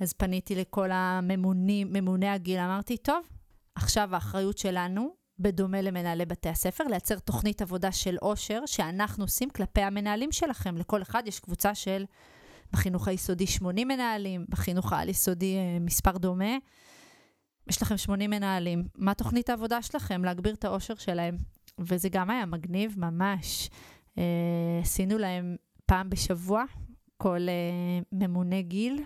[0.00, 3.26] אז פניתי לכל הממונים, ממוני הגיל, אמרתי, טוב,
[3.74, 9.80] עכשיו האחריות שלנו, בדומה למנהלי בתי הספר, לייצר תוכנית עבודה של עושר שאנחנו עושים כלפי
[9.80, 10.76] המנהלים שלכם.
[10.76, 12.04] לכל אחד יש קבוצה של,
[12.72, 16.56] בחינוך היסודי 80 מנהלים, בחינוך העל-יסודי אה, מספר דומה.
[17.68, 20.24] יש לכם 80 מנהלים, מה תוכנית העבודה שלכם?
[20.24, 21.36] להגביר את העושר שלהם.
[21.78, 23.70] וזה גם היה מגניב ממש.
[24.18, 24.22] אה,
[24.82, 25.56] עשינו להם
[25.86, 26.64] פעם בשבוע,
[27.16, 29.04] כל אה, ממונה גיל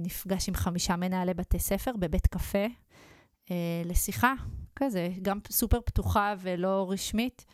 [0.00, 2.66] נפגש עם חמישה מנהלי בתי ספר בבית קפה
[3.50, 4.34] אה, לשיחה
[4.76, 7.44] כזה, גם סופר פתוחה ולא רשמית,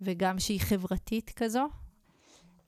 [0.00, 1.68] וגם שהיא חברתית כזו.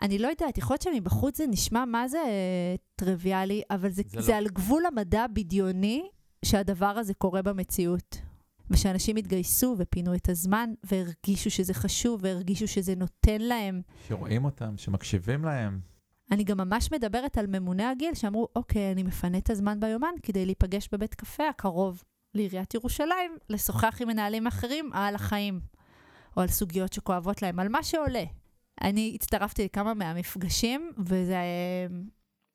[0.02, 4.20] אני לא יודעת, יכול להיות שמבחוץ זה נשמע מה זה אה, טריוויאלי, אבל זה, זה
[4.20, 4.36] זה לא.
[4.36, 6.08] על גבול המדע הבדיוני
[6.44, 8.20] שהדבר הזה קורה במציאות.
[8.70, 13.82] ושאנשים התגייסו ופינו את הזמן, והרגישו שזה חשוב, והרגישו שזה נותן להם.
[14.08, 15.80] שרואים אותם, שמקשיבים להם.
[16.30, 20.46] אני גם ממש מדברת על ממוני הגיל שאמרו, אוקיי, אני מפנה את הזמן ביומן כדי
[20.46, 22.02] להיפגש בבית קפה הקרוב
[22.34, 25.60] לעיריית ירושלים, לשוחח עם מנהלים אחרים על החיים,
[26.36, 28.24] או על סוגיות שכואבות להם, על מה שעולה.
[28.80, 31.36] אני הצטרפתי לכמה מהמפגשים, וזה...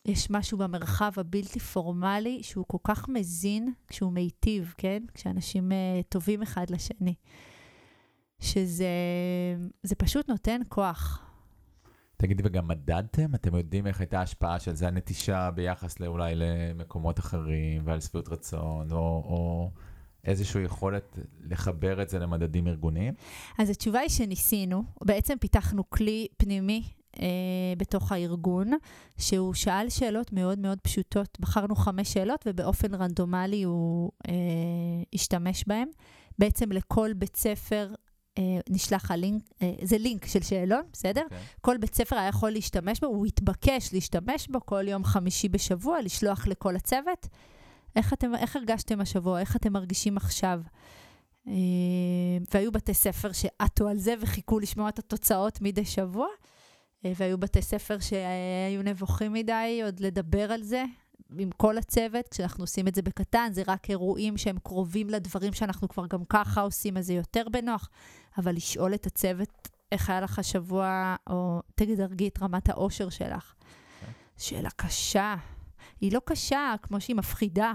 [0.05, 5.03] יש משהו במרחב הבלתי פורמלי שהוא כל כך מזין כשהוא מיטיב, כן?
[5.13, 7.15] כשאנשים uh, טובים אחד לשני.
[8.39, 8.87] שזה
[9.83, 11.24] זה פשוט נותן כוח.
[12.25, 13.35] תגידי, וגם מדדתם?
[13.35, 18.91] אתם יודעים איך הייתה ההשפעה של זה, הנטישה ביחס אולי למקומות אחרים ועל שביעות רצון,
[18.91, 19.71] או, או
[20.23, 23.13] איזושהי יכולת לחבר את זה למדדים ארגוניים?
[23.57, 26.83] אז התשובה היא שניסינו, בעצם פיתחנו כלי פנימי
[27.19, 27.27] אה,
[27.77, 28.71] בתוך הארגון,
[29.17, 31.37] שהוא שאל שאלות מאוד מאוד פשוטות.
[31.39, 34.33] בחרנו חמש שאלות ובאופן רנדומלי הוא אה,
[35.13, 35.87] השתמש בהן.
[36.39, 37.93] בעצם לכל בית ספר
[38.69, 41.23] נשלח הלינק, אה, זה לינק של שאלון, בסדר?
[41.23, 41.37] אוקיי.
[41.61, 46.01] כל בית ספר היה יכול להשתמש בו, הוא התבקש להשתמש בו כל יום חמישי בשבוע,
[46.01, 47.27] לשלוח לכל הצוות.
[47.95, 49.39] איך, אתם, איך הרגשתם השבוע?
[49.39, 50.61] איך אתם מרגישים עכשיו?
[51.47, 51.53] אה,
[52.53, 56.27] והיו בתי ספר שעטו על זה וחיכו לשמוע את התוצאות מדי שבוע,
[57.05, 60.83] אה, והיו בתי ספר שהיו נבוכים מדי עוד לדבר על זה.
[61.39, 65.89] עם כל הצוות, כשאנחנו עושים את זה בקטן, זה רק אירועים שהם קרובים לדברים שאנחנו
[65.89, 67.89] כבר גם ככה עושים, אז זה יותר בנוח.
[68.37, 73.53] אבל לשאול את הצוות איך היה לך השבוע, או תדרגי את רמת האושר שלך.
[74.37, 75.35] שאלה קשה.
[76.01, 77.73] היא לא קשה כמו שהיא מפחידה.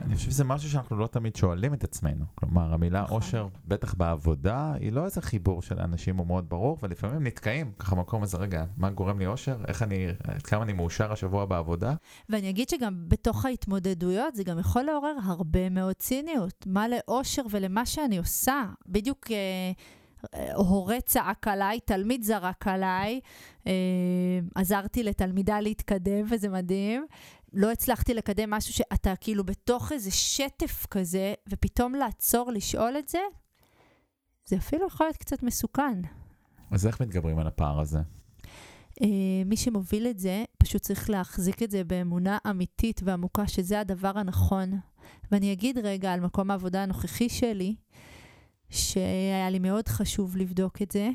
[0.00, 2.24] אני חושב שזה משהו שאנחנו לא תמיד שואלים את עצמנו.
[2.34, 3.16] כלומר, המילה נכון.
[3.16, 7.96] אושר, בטח בעבודה, היא לא איזה חיבור של אנשים הוא מאוד ברור, ולפעמים נתקעים ככה
[7.96, 9.56] במקום הזה, רגע, מה גורם לי אושר?
[9.68, 10.06] איך אני,
[10.44, 11.94] כמה אני מאושר השבוע בעבודה?
[12.28, 16.66] ואני אגיד שגם בתוך ההתמודדויות זה גם יכול לעורר הרבה מאוד ציניות.
[16.66, 18.64] מה לאושר ולמה שאני עושה.
[18.86, 19.36] בדיוק אה,
[20.34, 23.20] אה, הורה צעק עליי, תלמיד זרק עליי,
[23.66, 23.72] אה,
[24.54, 27.06] עזרתי לתלמידה להתקדם וזה מדהים.
[27.52, 33.18] לא הצלחתי לקדם משהו שאתה כאילו בתוך איזה שטף כזה, ופתאום לעצור לשאול את זה,
[34.46, 36.00] זה אפילו יכול להיות קצת מסוכן.
[36.70, 37.98] אז איך מתגברים על הפער הזה?
[39.02, 44.18] אה, מי שמוביל את זה, פשוט צריך להחזיק את זה באמונה אמיתית ועמוקה שזה הדבר
[44.18, 44.80] הנכון.
[45.32, 47.74] ואני אגיד רגע על מקום העבודה הנוכחי שלי,
[48.70, 51.10] שהיה לי מאוד חשוב לבדוק את זה,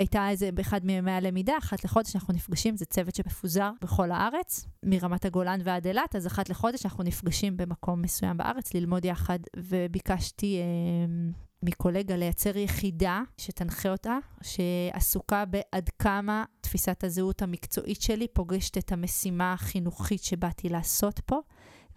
[0.00, 5.24] והייתה איזה, באחד מימי הלמידה, אחת לחודש אנחנו נפגשים, זה צוות שמפוזר בכל הארץ, מרמת
[5.24, 11.32] הגולן ועד אילת, אז אחת לחודש אנחנו נפגשים במקום מסוים בארץ ללמוד יחד, וביקשתי אה,
[11.62, 19.52] מקולגה לייצר יחידה שתנחה אותה, שעסוקה בעד כמה תפיסת הזהות המקצועית שלי פוגשת את המשימה
[19.52, 21.40] החינוכית שבאתי לעשות פה.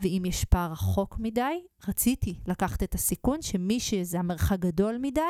[0.02, 5.22] ואם יש פער רחוק מדי, רציתי לקחת את הסיכון שמי שזה המרחק גדול מדי,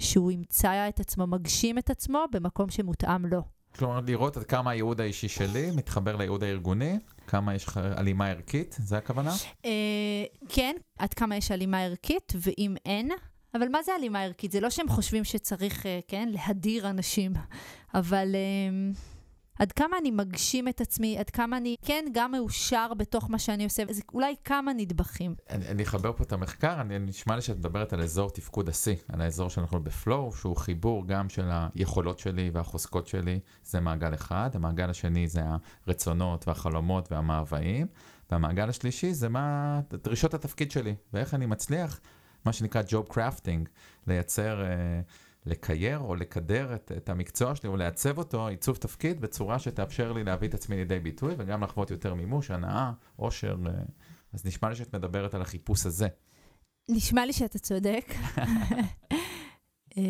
[0.00, 3.42] שהוא ימצא את עצמו, מגשים את עצמו במקום שמותאם לו.
[3.78, 8.98] כלומר, לראות עד כמה הייעוד האישי שלי מתחבר לייעוד הארגוני, כמה יש הלימה ערכית, זה
[8.98, 9.32] הכוונה?
[9.64, 9.70] אה,
[10.48, 13.10] כן, עד כמה יש הלימה ערכית, ואם אין,
[13.54, 14.52] אבל מה זה הלימה ערכית?
[14.52, 17.32] זה לא שהם חושבים שצריך, אה, כן, להדיר אנשים,
[17.94, 19.00] אבל אה,
[19.58, 23.64] עד כמה אני מגשים את עצמי, עד כמה אני, כן, גם מאושר בתוך מה שאני
[23.64, 25.34] עושה, זה אולי כמה נדבכים.
[25.50, 28.96] אני, אני אחבר פה את המחקר, אני, נשמע לי שאת מדברת על אזור תפקוד השיא,
[29.08, 34.50] על האזור שאנחנו בפלואו, שהוא חיבור גם של היכולות שלי והחוזקות שלי, זה מעגל אחד,
[34.54, 35.40] המעגל השני זה
[35.86, 37.86] הרצונות והחלומות והמאוויים,
[38.30, 42.00] והמעגל השלישי זה מה דרישות התפקיד שלי, ואיך אני מצליח,
[42.44, 43.68] מה שנקרא Job Crafting,
[44.06, 44.64] לייצר...
[44.64, 45.00] אה,
[45.46, 50.24] לקייר או לקדר את, את המקצוע שלי או לעצב אותו, עיצוב תפקיד, בצורה שתאפשר לי
[50.24, 53.56] להביא את עצמי לידי ביטוי וגם לחוות יותר מימוש, הנאה, עושר.
[53.66, 53.72] אה,
[54.32, 56.08] אז נשמע לי שאת מדברת על החיפוש הזה.
[56.88, 58.14] נשמע לי שאתה צודק.
[59.98, 60.02] אה,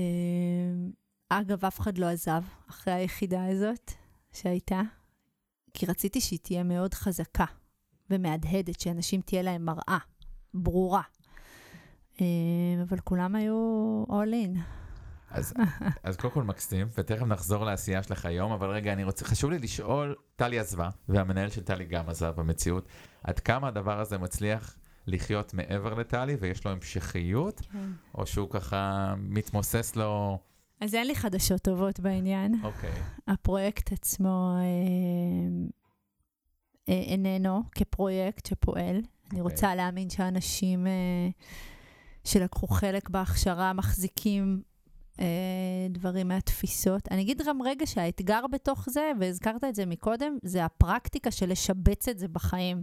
[1.29, 3.93] אגב, אף אחד לא עזב אחרי היחידה הזאת
[4.33, 4.81] שהייתה,
[5.75, 7.45] כי רציתי שהיא תהיה מאוד חזקה
[8.11, 9.99] ומהדהדת, שאנשים תהיה להם מראה
[10.55, 11.03] ברורה.
[12.21, 12.27] אה,
[12.83, 14.78] אבל כולם היו all in.
[15.31, 15.55] אז,
[16.03, 19.59] אז קודם כל מקסים, ותכף נחזור לעשייה שלך היום, אבל רגע, אני רוצה, חשוב לי
[19.59, 22.89] לשאול, טלי עזבה, והמנהל של טלי גם עזב במציאות,
[23.25, 27.91] עד כמה הדבר הזה מצליח לחיות מעבר לטלי, ויש לו המשכיות, כן.
[28.15, 30.39] או שהוא ככה מתמוסס לו...
[30.81, 32.55] אז אין לי חדשות טובות בעניין.
[32.63, 32.93] אוקיי.
[33.29, 34.63] הפרויקט עצמו אה,
[36.89, 39.01] אה, איננו כפרויקט שפועל.
[39.33, 41.29] אני רוצה להאמין שאנשים אה,
[42.25, 44.63] שלקחו חלק בהכשרה מחזיקים
[45.91, 47.03] דברים מהתפיסות.
[47.11, 52.09] אני אגיד גם רגע שהאתגר בתוך זה, והזכרת את זה מקודם, זה הפרקטיקה של לשבץ
[52.09, 52.83] את זה בחיים.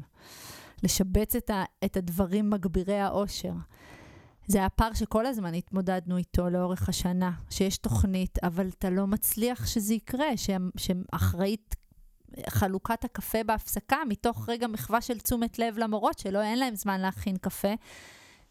[0.83, 3.53] לשבץ את, ה, את הדברים מגבירי האושר.
[4.47, 9.93] זה הפער שכל הזמן התמודדנו איתו לאורך השנה, שיש תוכנית, אבל אתה לא מצליח שזה
[9.93, 10.27] יקרה,
[10.77, 11.75] שאחראית
[12.49, 17.37] חלוקת הקפה בהפסקה, מתוך רגע מחווה של תשומת לב למורות, שלא אין להם זמן להכין
[17.37, 17.73] קפה,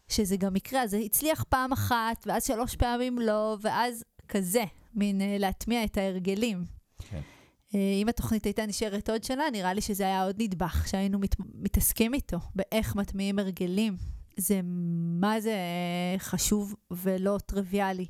[0.07, 4.63] שזה גם יקרה, אז זה הצליח פעם אחת, ואז שלוש פעמים לא, ואז כזה,
[4.93, 6.65] מין uh, להטמיע את ההרגלים.
[7.09, 7.21] כן.
[7.69, 11.35] Uh, אם התוכנית הייתה נשארת עוד שנה, נראה לי שזה היה עוד נדבך שהיינו מת,
[11.39, 13.97] מתעסקים איתו, באיך מטמיעים הרגלים.
[14.37, 14.61] זה
[15.19, 15.55] מה זה
[16.17, 18.05] חשוב ולא טריוויאלי.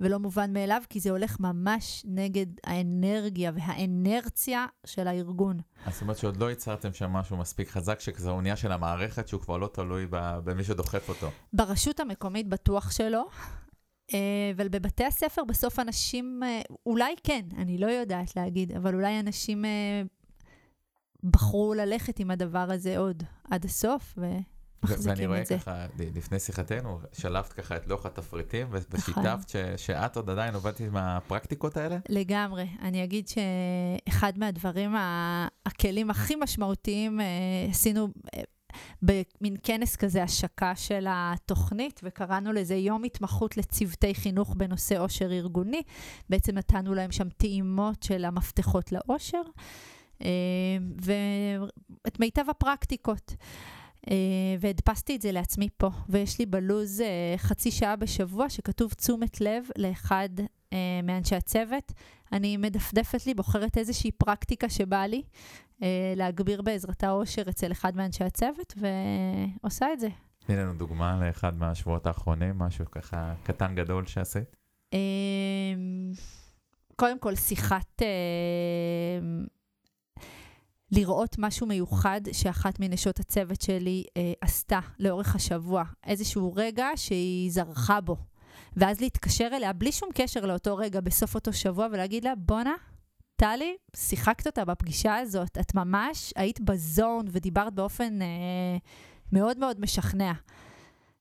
[0.00, 5.58] ולא מובן מאליו, כי זה הולך ממש נגד האנרגיה והאנרציה של הארגון.
[5.90, 9.56] זאת אומרת שעוד לא ייצרתם שם משהו מספיק חזק, שכזה אונייה של המערכת, שהוא כבר
[9.56, 11.30] לא תלוי במי שדוחף אותו.
[11.52, 13.26] ברשות המקומית בטוח שלא.
[14.14, 19.20] אה, אבל בבתי הספר בסוף אנשים, אה, אולי כן, אני לא יודעת להגיד, אבל אולי
[19.20, 20.02] אנשים אה,
[21.24, 24.26] בחרו ללכת עם הדבר הזה עוד עד הסוף, ו...
[25.02, 30.80] ואני רואה ככה, לפני שיחתנו, שלפת ככה את לוח התפריטים, ושיתפת שאת עוד עדיין עובדת
[30.80, 31.98] עם הפרקטיקות האלה?
[32.08, 32.66] לגמרי.
[32.82, 34.94] אני אגיד שאחד מהדברים,
[35.66, 37.26] הכלים הכי משמעותיים, אה,
[37.70, 38.42] עשינו אה,
[39.02, 45.82] במין כנס כזה השקה של התוכנית, וקראנו לזה יום התמחות לצוותי חינוך בנושא עושר ארגוני.
[46.30, 49.42] בעצם נתנו להם שם טעימות של המפתחות לעושר,
[50.22, 50.28] אה,
[51.02, 53.34] ואת מיטב הפרקטיקות.
[54.10, 54.16] אה,
[54.60, 59.64] והדפסתי את זה לעצמי פה, ויש לי בלוז אה, חצי שעה בשבוע שכתוב תשומת לב
[59.78, 60.28] לאחד
[60.72, 61.92] אה, מאנשי הצוות.
[62.32, 65.22] אני מדפדפת לי, בוחרת איזושהי פרקטיקה שבא לי
[66.16, 70.08] להגביר בעזרתה אושר אצל אחד מאנשי הצוות, ועושה את זה.
[70.46, 74.56] תני לנו דוגמה לאחד מהשבועות האחרונים, משהו ככה קטן גדול שעשית.
[76.96, 78.02] קודם כל, שיחת
[80.92, 88.00] לראות משהו מיוחד שאחת מנשות הצוות שלי אה, עשתה לאורך השבוע, איזשהו רגע שהיא זרחה
[88.00, 88.16] בו,
[88.76, 92.74] ואז להתקשר אליה בלי שום קשר לאותו רגע בסוף אותו שבוע ולהגיד לה, בואנה,
[93.36, 98.76] טלי, שיחקת אותה בפגישה הזאת, את ממש היית בזון ודיברת באופן אה,
[99.32, 100.32] מאוד מאוד משכנע.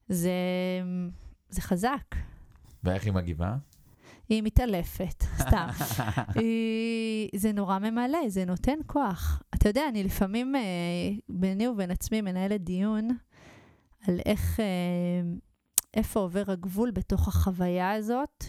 [0.10, 0.32] זה,
[1.50, 2.16] זה חזק.
[2.84, 3.56] ואיך היא מגיבה?
[4.34, 5.68] היא מתעלפת, סתם.
[6.36, 9.42] היא, זה נורא ממלא, זה נותן כוח.
[9.56, 10.62] אתה יודע, אני לפעמים, אה,
[11.30, 13.10] ביני ובין עצמי, מנהלת דיון
[14.08, 14.66] על איך, אה,
[15.94, 18.44] איפה עובר הגבול בתוך החוויה הזאת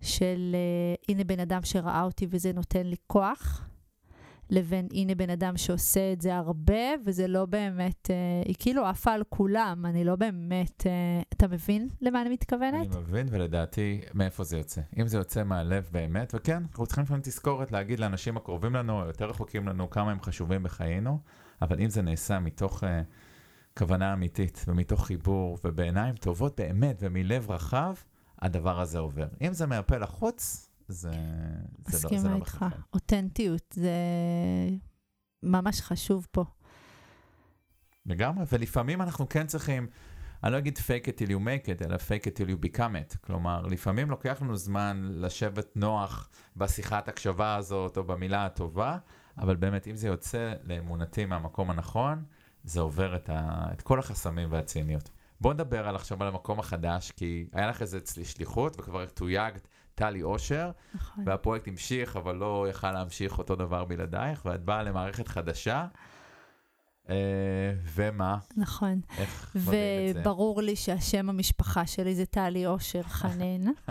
[0.00, 3.68] של אה, הנה בן אדם שראה אותי וזה נותן לי כוח.
[4.50, 9.12] לבין הנה בן אדם שעושה את זה הרבה, וזה לא באמת, אה, היא כאילו עפה
[9.12, 12.74] על כולם, אני לא באמת, אה, אתה מבין למה אני מתכוונת?
[12.74, 14.80] אני מבין, ולדעתי, מאיפה זה יוצא.
[15.00, 19.26] אם זה יוצא מהלב באמת, וכן, אנחנו צריכים לפעמים תזכורת להגיד לאנשים הקרובים לנו, יותר
[19.26, 21.18] רחוקים לנו, כמה הם חשובים בחיינו,
[21.62, 22.84] אבל אם זה נעשה מתוך...
[22.84, 23.02] אה,
[23.78, 27.94] כוונה אמיתית ומתוך חיבור ובעיניים טובות באמת ומלב רחב,
[28.42, 29.26] הדבר הזה עובר.
[29.42, 31.10] אם זה מהפה לחוץ, זה,
[31.88, 32.64] זה לא, זה לא איתך.
[32.92, 33.92] אותנטיות, זה
[35.42, 36.44] ממש חשוב פה.
[38.06, 39.86] לגמרי, ולפעמים אנחנו כן צריכים,
[40.44, 43.14] אני לא אגיד fake it till you make it, אלא fake it till you become
[43.14, 43.16] it.
[43.20, 48.98] כלומר, לפעמים לוקח לנו זמן לשבת נוח בשיחת הקשבה הזאת, או במילה הטובה,
[49.38, 52.24] אבל באמת, אם זה יוצא לאמונתי מהמקום הנכון,
[52.64, 55.10] זה עובר את, ה, את כל החסמים והציניות.
[55.40, 59.68] בואו נדבר על עכשיו על המקום החדש, כי היה לך איזה אצלי שליחות, וכבר תויגת
[59.94, 61.24] טלי אושר, נכון.
[61.26, 65.86] והפרויקט המשיך, אבל לא יכל להמשיך אותו דבר בלעדייך, ואת באה למערכת חדשה.
[67.06, 67.10] Uh,
[67.94, 68.38] ומה?
[68.56, 69.00] נכון.
[69.18, 70.20] איך מביאים את זה?
[70.20, 73.68] וברור לי שהשם המשפחה שלי זה טלי אושר חנן.
[73.68, 73.90] uh,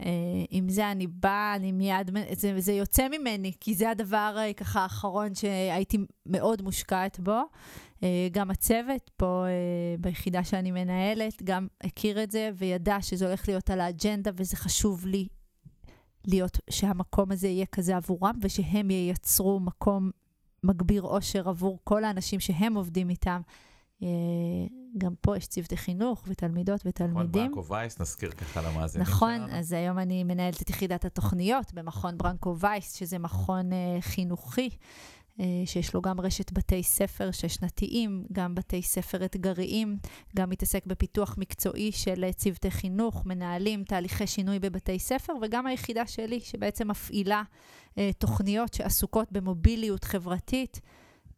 [0.50, 4.80] עם זה אני באה, אני מיד, זה, זה יוצא ממני, כי זה הדבר uh, ככה
[4.80, 7.40] האחרון שהייתי מאוד מושקעת בו.
[7.96, 8.00] Uh,
[8.32, 13.70] גם הצוות פה uh, ביחידה שאני מנהלת, גם הכיר את זה וידע שזה הולך להיות
[13.70, 15.28] על האג'נדה וזה חשוב לי
[16.26, 20.10] להיות, שהמקום הזה יהיה כזה עבורם, ושהם ייצרו מקום
[20.66, 23.40] מגביר אושר עבור כל האנשים שהם עובדים איתם.
[24.02, 24.08] אה,
[24.98, 27.46] גם פה יש צוותי חינוך ותלמידות ותלמידים.
[27.46, 29.46] מכון ברנקו וייס, נזכיר ככה למאזינים נכון, שלנו.
[29.46, 34.68] נכון, אז היום אני מנהלת את יחידת התוכניות במכון ברנקו וייס, שזה מכון uh, חינוכי
[34.68, 34.76] אה,
[35.64, 39.98] שיש לו גם רשת בתי ספר ששנתיים, גם בתי ספר אתגריים,
[40.36, 46.06] גם מתעסק בפיתוח מקצועי של אה, צוותי חינוך, מנהלים, תהליכי שינוי בבתי ספר, וגם היחידה
[46.06, 47.42] שלי שבעצם מפעילה
[47.98, 50.80] אה, תוכניות שעסוקות במוביליות חברתית,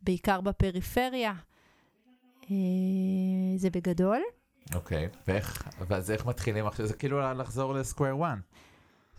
[0.03, 1.33] בעיקר בפריפריה.
[2.51, 2.57] אה,
[3.57, 4.21] זה בגדול.
[4.75, 5.17] אוקיי, okay.
[5.29, 6.87] ואיך, ואז איך מתחילים עכשיו?
[6.87, 8.39] זה כאילו לחזור לסקוויר 1.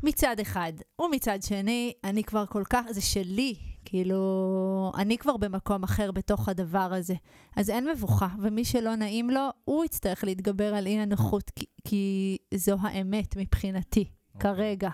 [0.03, 0.73] מצד אחד.
[1.01, 3.55] ומצד שני, אני כבר כל כך, זה שלי,
[3.89, 7.13] כאילו, אני כבר במקום אחר בתוך הדבר הזה.
[7.55, 12.37] אז אין מבוכה, ומי שלא נעים לו, הוא יצטרך להתגבר על אי הנוחות, כי, כי
[12.53, 14.39] זו האמת מבחינתי, okay.
[14.39, 14.89] כרגע.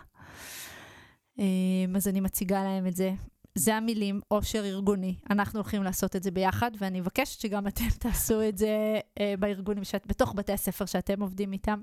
[1.39, 3.13] אמ, אז אני מציגה להם את זה.
[3.55, 5.15] זה המילים, עושר ארגוני.
[5.29, 9.83] אנחנו הולכים לעשות את זה ביחד, ואני מבקשת שגם אתם תעשו את זה אה, בארגונים,
[9.83, 11.81] שאת, בתוך בתי הספר שאתם עובדים איתם.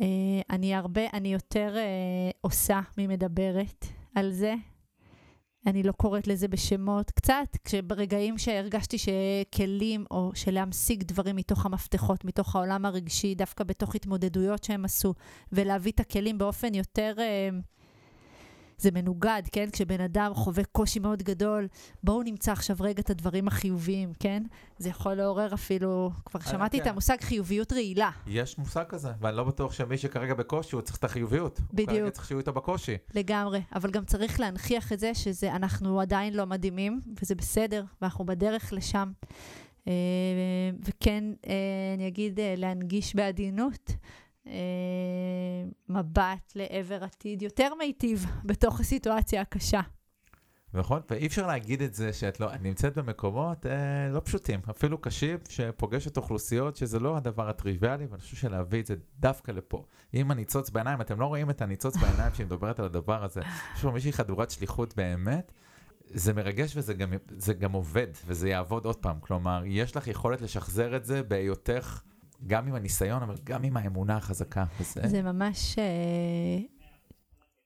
[0.00, 0.06] אה,
[0.50, 4.54] אני הרבה, אני יותר אה, עושה ממדברת על זה.
[5.66, 7.10] אני לא קוראת לזה בשמות.
[7.10, 14.64] קצת, כשברגעים שהרגשתי שכלים, או שלהמשיג דברים מתוך המפתחות, מתוך העולם הרגשי, דווקא בתוך התמודדויות
[14.64, 15.14] שהם עשו,
[15.52, 17.14] ולהביא את הכלים באופן יותר...
[18.78, 19.70] זה מנוגד, כן?
[19.72, 21.68] כשבן אדם חווה קושי מאוד גדול,
[22.02, 24.42] בואו נמצא עכשיו רגע את הדברים החיוביים, כן?
[24.78, 26.90] זה יכול לעורר אפילו, כבר אה, שמעתי את כן.
[26.90, 28.10] המושג חיוביות רעילה.
[28.26, 31.60] יש מושג כזה, ואני לא בטוח שמי שכרגע בקושי, הוא צריך את החיוביות.
[31.72, 31.90] בדיוק.
[31.90, 32.96] הוא כרגע צריך שיהיו איתו בקושי.
[33.14, 38.72] לגמרי, אבל גם צריך להנכיח את זה שאנחנו עדיין לא מדהימים, וזה בסדר, ואנחנו בדרך
[38.72, 39.12] לשם.
[39.88, 39.92] אה,
[40.84, 41.54] וכן, אה,
[41.94, 43.92] אני אגיד, להנגיש בעדינות.
[44.48, 49.80] אה, מבט לעבר עתיד יותר מיטיב בתוך הסיטואציה הקשה.
[50.74, 55.38] נכון, ואי אפשר להגיד את זה שאת לא, נמצאת במקומות אה, לא פשוטים, אפילו קשים,
[55.48, 59.84] שפוגשת אוכלוסיות שזה לא הדבר הטריוויאלי, ואני חושב שלהביא את זה דווקא לפה.
[60.12, 63.40] עם הניצוץ בעיניים, אתם לא רואים את הניצוץ בעיניים שהיא מדברת על הדבר הזה.
[63.74, 65.52] יש פה מישהי חדורת שליחות באמת.
[66.10, 67.12] זה מרגש וזה גם,
[67.58, 69.20] גם עובד, וזה יעבוד עוד פעם.
[69.20, 72.00] כלומר, יש לך יכולת לשחזר את זה בהיותך
[72.46, 74.64] גם עם הניסיון, אבל גם עם האמונה החזקה.
[74.80, 75.00] וזה...
[75.04, 75.78] זה ממש...
[75.78, 76.58] אה,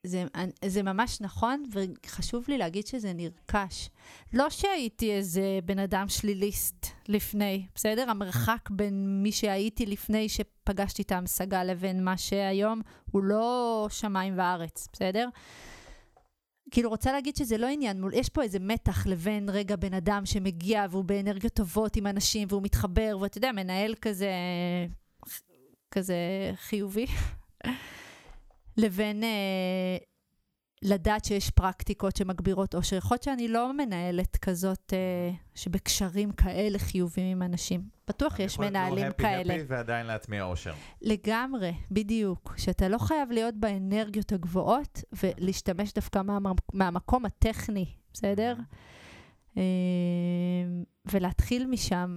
[0.07, 0.25] זה,
[0.65, 3.89] זה ממש נכון, וחשוב לי להגיד שזה נרכש.
[4.33, 8.09] לא שהייתי איזה בן אדם שליליסט לפני, בסדר?
[8.09, 14.87] המרחק בין מי שהייתי לפני שפגשתי את ההמשגה לבין מה שהיום הוא לא שמיים וארץ,
[14.93, 15.29] בסדר?
[16.73, 20.25] כאילו רוצה להגיד שזה לא עניין מול, יש פה איזה מתח לבין רגע בן אדם
[20.25, 24.31] שמגיע והוא באנרגיות טובות עם אנשים והוא מתחבר, ואתה יודע, מנהל כזה,
[25.91, 26.15] כזה
[26.55, 27.05] חיובי,
[28.81, 29.97] לבין אה,
[30.83, 32.95] לדעת שיש פרקטיקות שמגבירות אושר.
[32.95, 37.81] יכול להיות שאני לא מנהלת כזאת, אה, שבקשרים כאלה חיוביים עם אנשים.
[38.07, 39.31] בטוח יש מנהלים כאלה.
[39.31, 40.73] אני יכול להיות ועדיין להטמיע אושר.
[41.01, 42.53] לגמרי, בדיוק.
[42.57, 48.55] שאתה לא חייב להיות באנרגיות הגבוהות ולהשתמש דווקא מה, מהמקום הטכני, בסדר?
[49.57, 49.63] אה,
[51.05, 52.15] ולהתחיל משם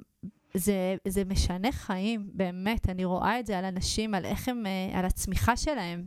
[0.54, 2.88] זה, זה משנה חיים, באמת.
[2.88, 6.04] אני רואה את זה על אנשים, על איך הם, אה, על הצמיחה שלהם.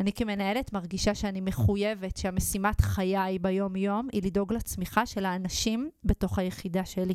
[0.00, 6.84] אני כמנהלת מרגישה שאני מחויבת, שהמשימת חיי ביום-יום היא לדאוג לצמיחה של האנשים בתוך היחידה
[6.84, 7.14] שלי.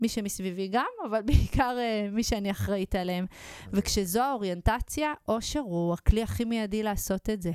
[0.00, 3.26] מי שמסביבי גם, אבל בעיקר uh, מי שאני אחראית עליהם.
[3.72, 7.52] וכשזו האוריינטציה, אושר הוא הכלי הכי מיידי לעשות את זה.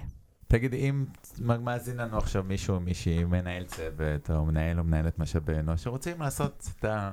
[0.48, 1.06] תגידי, אם
[1.40, 6.70] מאזין לנו עכשיו מישהו מישהי, מנהל צוות, או מנהל או מנהלת משאבי אנוש, שרוצים לעשות
[6.80, 7.12] את ה...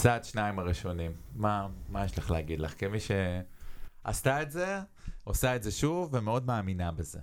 [0.00, 2.74] צעד שניים הראשונים, מה, מה יש לך להגיד לך?
[2.78, 4.80] כמי שעשתה את זה,
[5.24, 7.20] עושה את זה שוב ומאוד מאמינה בזה.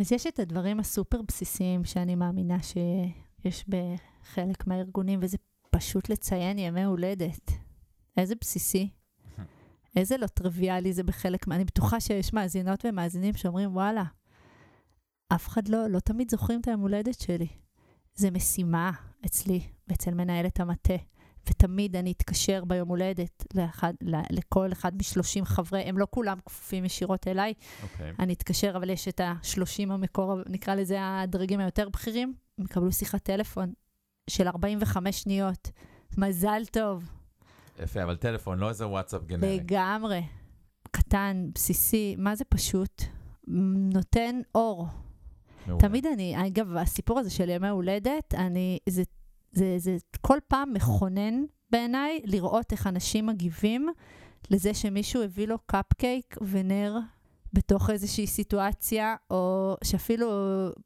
[0.00, 5.36] אז יש את הדברים הסופר בסיסיים שאני מאמינה שיש בחלק מהארגונים, וזה
[5.70, 7.50] פשוט לציין ימי הולדת.
[8.16, 8.90] איזה בסיסי.
[9.96, 14.04] איזה לא טריוויאלי זה בחלק, אני בטוחה שיש מאזינות ומאזינים שאומרים, וואלה,
[15.28, 17.48] אף אחד לא, לא תמיד זוכרים את היום הולדת שלי.
[18.14, 18.90] זה משימה
[19.26, 20.94] אצלי ואצל מנהלת המטה.
[21.50, 23.92] ותמיד אני אתקשר ביום הולדת לאחד,
[24.30, 27.54] לכל אחד משלושים חברי, הם לא כולם כפופים ישירות אליי.
[27.58, 27.82] Okay.
[27.82, 28.12] אוקיי.
[28.18, 33.22] אני אתקשר, אבל יש את השלושים המקור, נקרא לזה הדרגים היותר בכירים, הם יקבלו שיחת
[33.22, 33.72] טלפון
[34.30, 35.70] של 45 שניות.
[36.18, 37.10] מזל טוב.
[37.82, 39.56] יפה, אבל טלפון, לא איזה וואטסאפ גנרי.
[39.56, 40.22] לגמרי.
[40.90, 43.02] קטן, בסיסי, מה זה פשוט?
[43.94, 44.86] נותן אור.
[45.66, 45.88] מעולה.
[45.88, 49.02] תמיד אני, אגב, הסיפור הזה של ימי הולדת, אני, זה
[49.56, 53.88] זה, זה כל פעם מכונן בעיניי לראות איך אנשים מגיבים
[54.50, 56.98] לזה שמישהו הביא לו קפקייק ונר
[57.52, 60.28] בתוך איזושהי סיטואציה, או שאפילו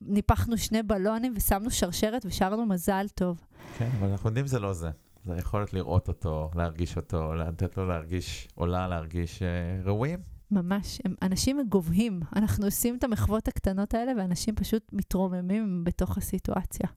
[0.01, 3.41] ניפחנו שני בלונים ושמנו שרשרת ושרנו מזל טוב.
[3.79, 4.91] כן, אבל אנחנו יודעים שזה לא זה.
[5.25, 10.19] זה היכולת לראות אותו, להרגיש אותו, לתת לו להרגיש, עולה להרגיש uh, ראויים.
[10.51, 12.21] ממש, הם, אנשים גובהים.
[12.37, 16.89] אנחנו עושים את המחוות הקטנות האלה, ואנשים פשוט מתרוממים בתוך הסיטואציה.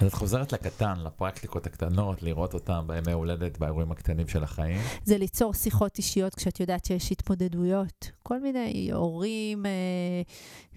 [0.00, 4.80] אז את חוזרת לקטן, לפרקטיקות הקטנות, לראות אותם בימי הולדת, באירועים הקטנים של החיים.
[5.04, 8.10] זה ליצור שיחות אישיות כשאת יודעת שיש התמודדויות.
[8.22, 9.70] כל מיני הורים, אה,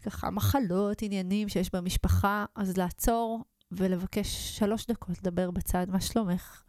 [0.01, 6.61] ככה מחלות, עניינים שיש במשפחה, אז לעצור ולבקש שלוש דקות לדבר בצד, מה שלומך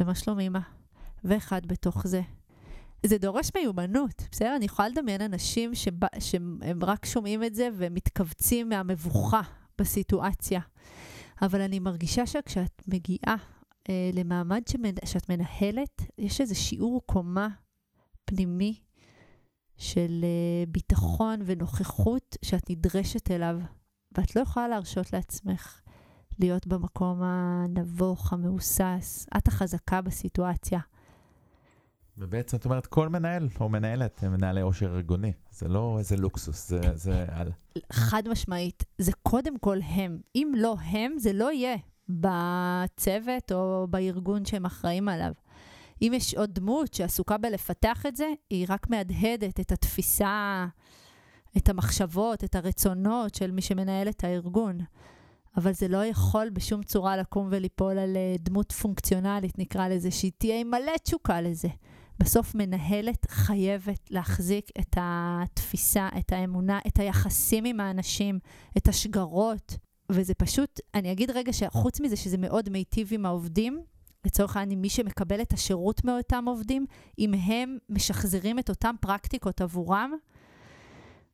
[0.00, 0.60] ומה שלום אמא,
[1.24, 2.20] ואחד בתוך זה.
[3.06, 4.56] זה דורש מיומנות, בסדר?
[4.56, 9.40] אני יכולה לדמיין אנשים שבא, שהם רק שומעים את זה ומתכווצים מהמבוכה
[9.78, 10.60] בסיטואציה.
[11.42, 13.36] אבל אני מרגישה שכשאת מגיעה
[13.88, 14.94] אה, למעמד שמנ...
[15.04, 17.48] שאת מנהלת, יש איזה שיעור קומה
[18.24, 18.80] פנימי
[19.76, 23.58] של אה, ביטחון ונוכחות שאת נדרשת אליו,
[24.18, 25.80] ואת לא יכולה להרשות לעצמך
[26.38, 29.26] להיות במקום הנבוך, המהוסס.
[29.36, 30.80] את החזקה בסיטואציה.
[32.18, 35.32] ובעצם את אומרת, כל מנהל או מנהלת הם מנהלי עושר ארגוני.
[35.52, 37.52] זה לא איזה לוקסוס, זה, זה על...
[37.92, 40.18] חד משמעית, זה קודם כל הם.
[40.34, 41.76] אם לא הם, זה לא יהיה
[42.08, 45.32] בצוות או בארגון שהם אחראים עליו.
[46.02, 50.66] אם יש עוד דמות שעסוקה בלפתח את זה, היא רק מהדהדת את התפיסה,
[51.56, 54.78] את המחשבות, את הרצונות של מי שמנהל את הארגון.
[55.56, 60.32] אבל זה לא יכול בשום צורה לקום וליפול על אה, דמות פונקציונלית, נקרא לזה, שהיא
[60.38, 61.68] תהיה עם מלא תשוקה לזה.
[62.22, 68.38] בסוף מנהלת חייבת להחזיק את התפיסה, את האמונה, את היחסים עם האנשים,
[68.76, 69.76] את השגרות,
[70.12, 73.82] וזה פשוט, אני אגיד רגע שחוץ מזה שזה מאוד מיטיב עם העובדים,
[74.24, 76.86] לצורך העניין, מי שמקבל את השירות מאותם עובדים,
[77.18, 80.12] אם הם משחזרים את אותן פרקטיקות עבורם,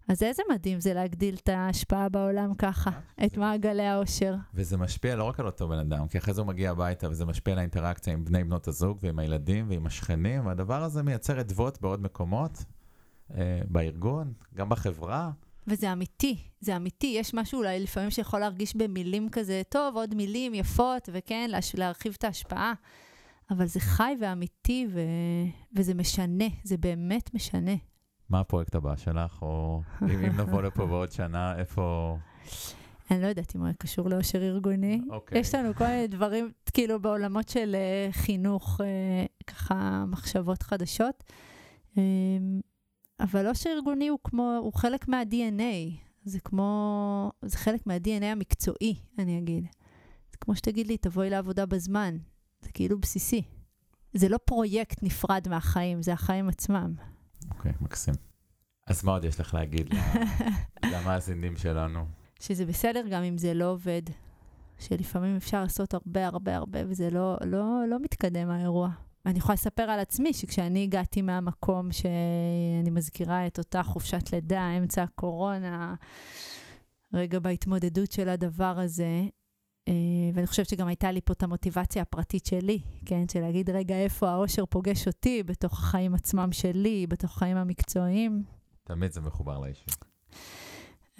[0.08, 2.90] אז איזה מדהים זה להגדיל את ההשפעה בעולם ככה,
[3.26, 4.34] את מעגלי העושר.
[4.54, 7.24] וזה משפיע לא רק על אותו בן אדם, כי אחרי זה הוא מגיע הביתה וזה
[7.24, 11.80] משפיע על האינטראקציה עם בני בנות הזוג ועם הילדים ועם השכנים, והדבר הזה מייצר אדוות
[11.80, 12.64] בעוד מקומות,
[13.34, 15.30] אה, בארגון, גם בחברה.
[15.66, 17.14] וזה אמיתי, זה אמיתי.
[17.18, 22.24] יש משהו אולי לפעמים שיכול להרגיש במילים כזה, טוב, עוד מילים יפות, וכן, להרחיב את
[22.24, 22.72] ההשפעה.
[23.50, 25.00] אבל זה חי ואמיתי, ו...
[25.76, 27.74] וזה משנה, זה באמת משנה.
[28.30, 32.16] מה הפרויקט הבא שלך, או אם, אם נבוא לפה בעוד שנה, איפה...
[33.10, 35.00] אני לא יודעת אם הוא קשור לאושר ארגוני.
[35.10, 35.38] אוקיי.
[35.38, 41.24] יש לנו כל מיני דברים, כאילו בעולמות של uh, חינוך, uh, ככה מחשבות חדשות.
[41.94, 41.98] Um,
[43.20, 45.98] אבל אושר ארגוני הוא כמו, הוא חלק מה-DNA.
[46.24, 49.64] זה כמו, זה חלק מה-DNA המקצועי, אני אגיד.
[50.30, 52.16] זה כמו שתגיד לי, תבואי לעבודה בזמן.
[52.60, 53.42] זה כאילו בסיסי.
[54.14, 56.94] זה לא פרויקט נפרד מהחיים, זה החיים עצמם.
[57.50, 58.14] אוקיי, okay, מקסים.
[58.86, 59.94] אז מה עוד יש לך להגיד
[60.92, 62.06] למאזינים שלנו?
[62.40, 64.02] שזה בסדר גם אם זה לא עובד.
[64.78, 68.88] שלפעמים אפשר לעשות הרבה הרבה הרבה וזה לא, לא, לא מתקדם האירוע.
[69.26, 75.02] אני יכולה לספר על עצמי שכשאני הגעתי מהמקום שאני מזכירה את אותה חופשת לידה, אמצע
[75.02, 75.94] הקורונה,
[77.14, 79.22] רגע בהתמודדות של הדבר הזה,
[80.34, 83.28] ואני חושבת שגם הייתה לי פה את המוטיבציה הפרטית שלי, כן?
[83.32, 88.42] של להגיד, רגע, איפה האושר פוגש אותי בתוך החיים עצמם שלי, בתוך החיים המקצועיים.
[88.84, 89.84] תמיד זה מחובר לאישי.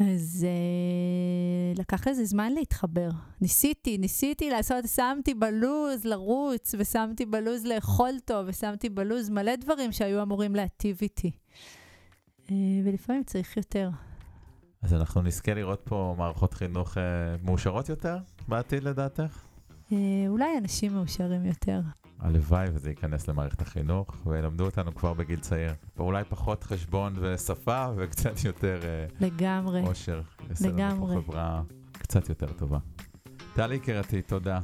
[0.01, 3.09] אז uh, לקח לזה זמן להתחבר.
[3.41, 10.23] ניסיתי, ניסיתי לעשות, שמתי בלוז לרוץ, ושמתי בלוז לאכול טוב, ושמתי בלוז מלא דברים שהיו
[10.23, 11.31] אמורים להטיב איתי.
[12.47, 12.51] Uh,
[12.85, 13.91] ולפעמים צריך יותר.
[14.83, 17.01] אז אנחנו נזכה לראות פה מערכות חינוך uh,
[17.45, 18.19] מאושרות יותר
[18.49, 19.45] בעתיד לדעתך?
[19.91, 19.95] Uh,
[20.29, 21.81] אולי אנשים מאושרים יותר.
[22.21, 25.73] הלוואי וזה ייכנס למערכת החינוך, וילמדו אותנו כבר בגיל צעיר.
[25.99, 28.81] אולי פחות חשבון ושפה, וקצת יותר...
[28.83, 29.81] אה, לגמרי.
[29.81, 30.21] עושר.
[30.61, 31.17] לגמרי.
[31.23, 31.63] חברה
[31.93, 32.79] קצת יותר טובה.
[33.55, 34.61] טלי יקירתי, תודה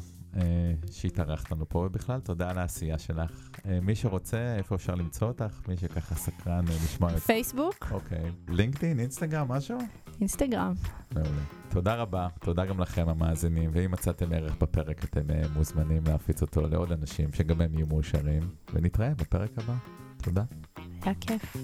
[0.90, 3.50] שהתארחת לנו פה, ובכלל תודה על העשייה שלך.
[3.56, 5.60] Uh, מי שרוצה, איפה אפשר למצוא אותך?
[5.68, 7.18] מי שככה סקרן לשמוע את...
[7.18, 7.86] פייסבוק.
[7.90, 8.32] אוקיי.
[8.48, 9.78] לינקדאין, אינסטגרם, משהו?
[10.20, 10.72] אינסטגרם.
[11.14, 11.28] מעולה.
[11.68, 15.22] תודה רבה, תודה גם לכם המאזינים, ואם מצאתם ערך בפרק אתם
[15.54, 19.74] מוזמנים להפיץ אותו לעוד אנשים שגם הם יהיו מאושרים, ונתראה בפרק הבא.
[20.22, 20.42] תודה.
[21.02, 21.56] היה כיף.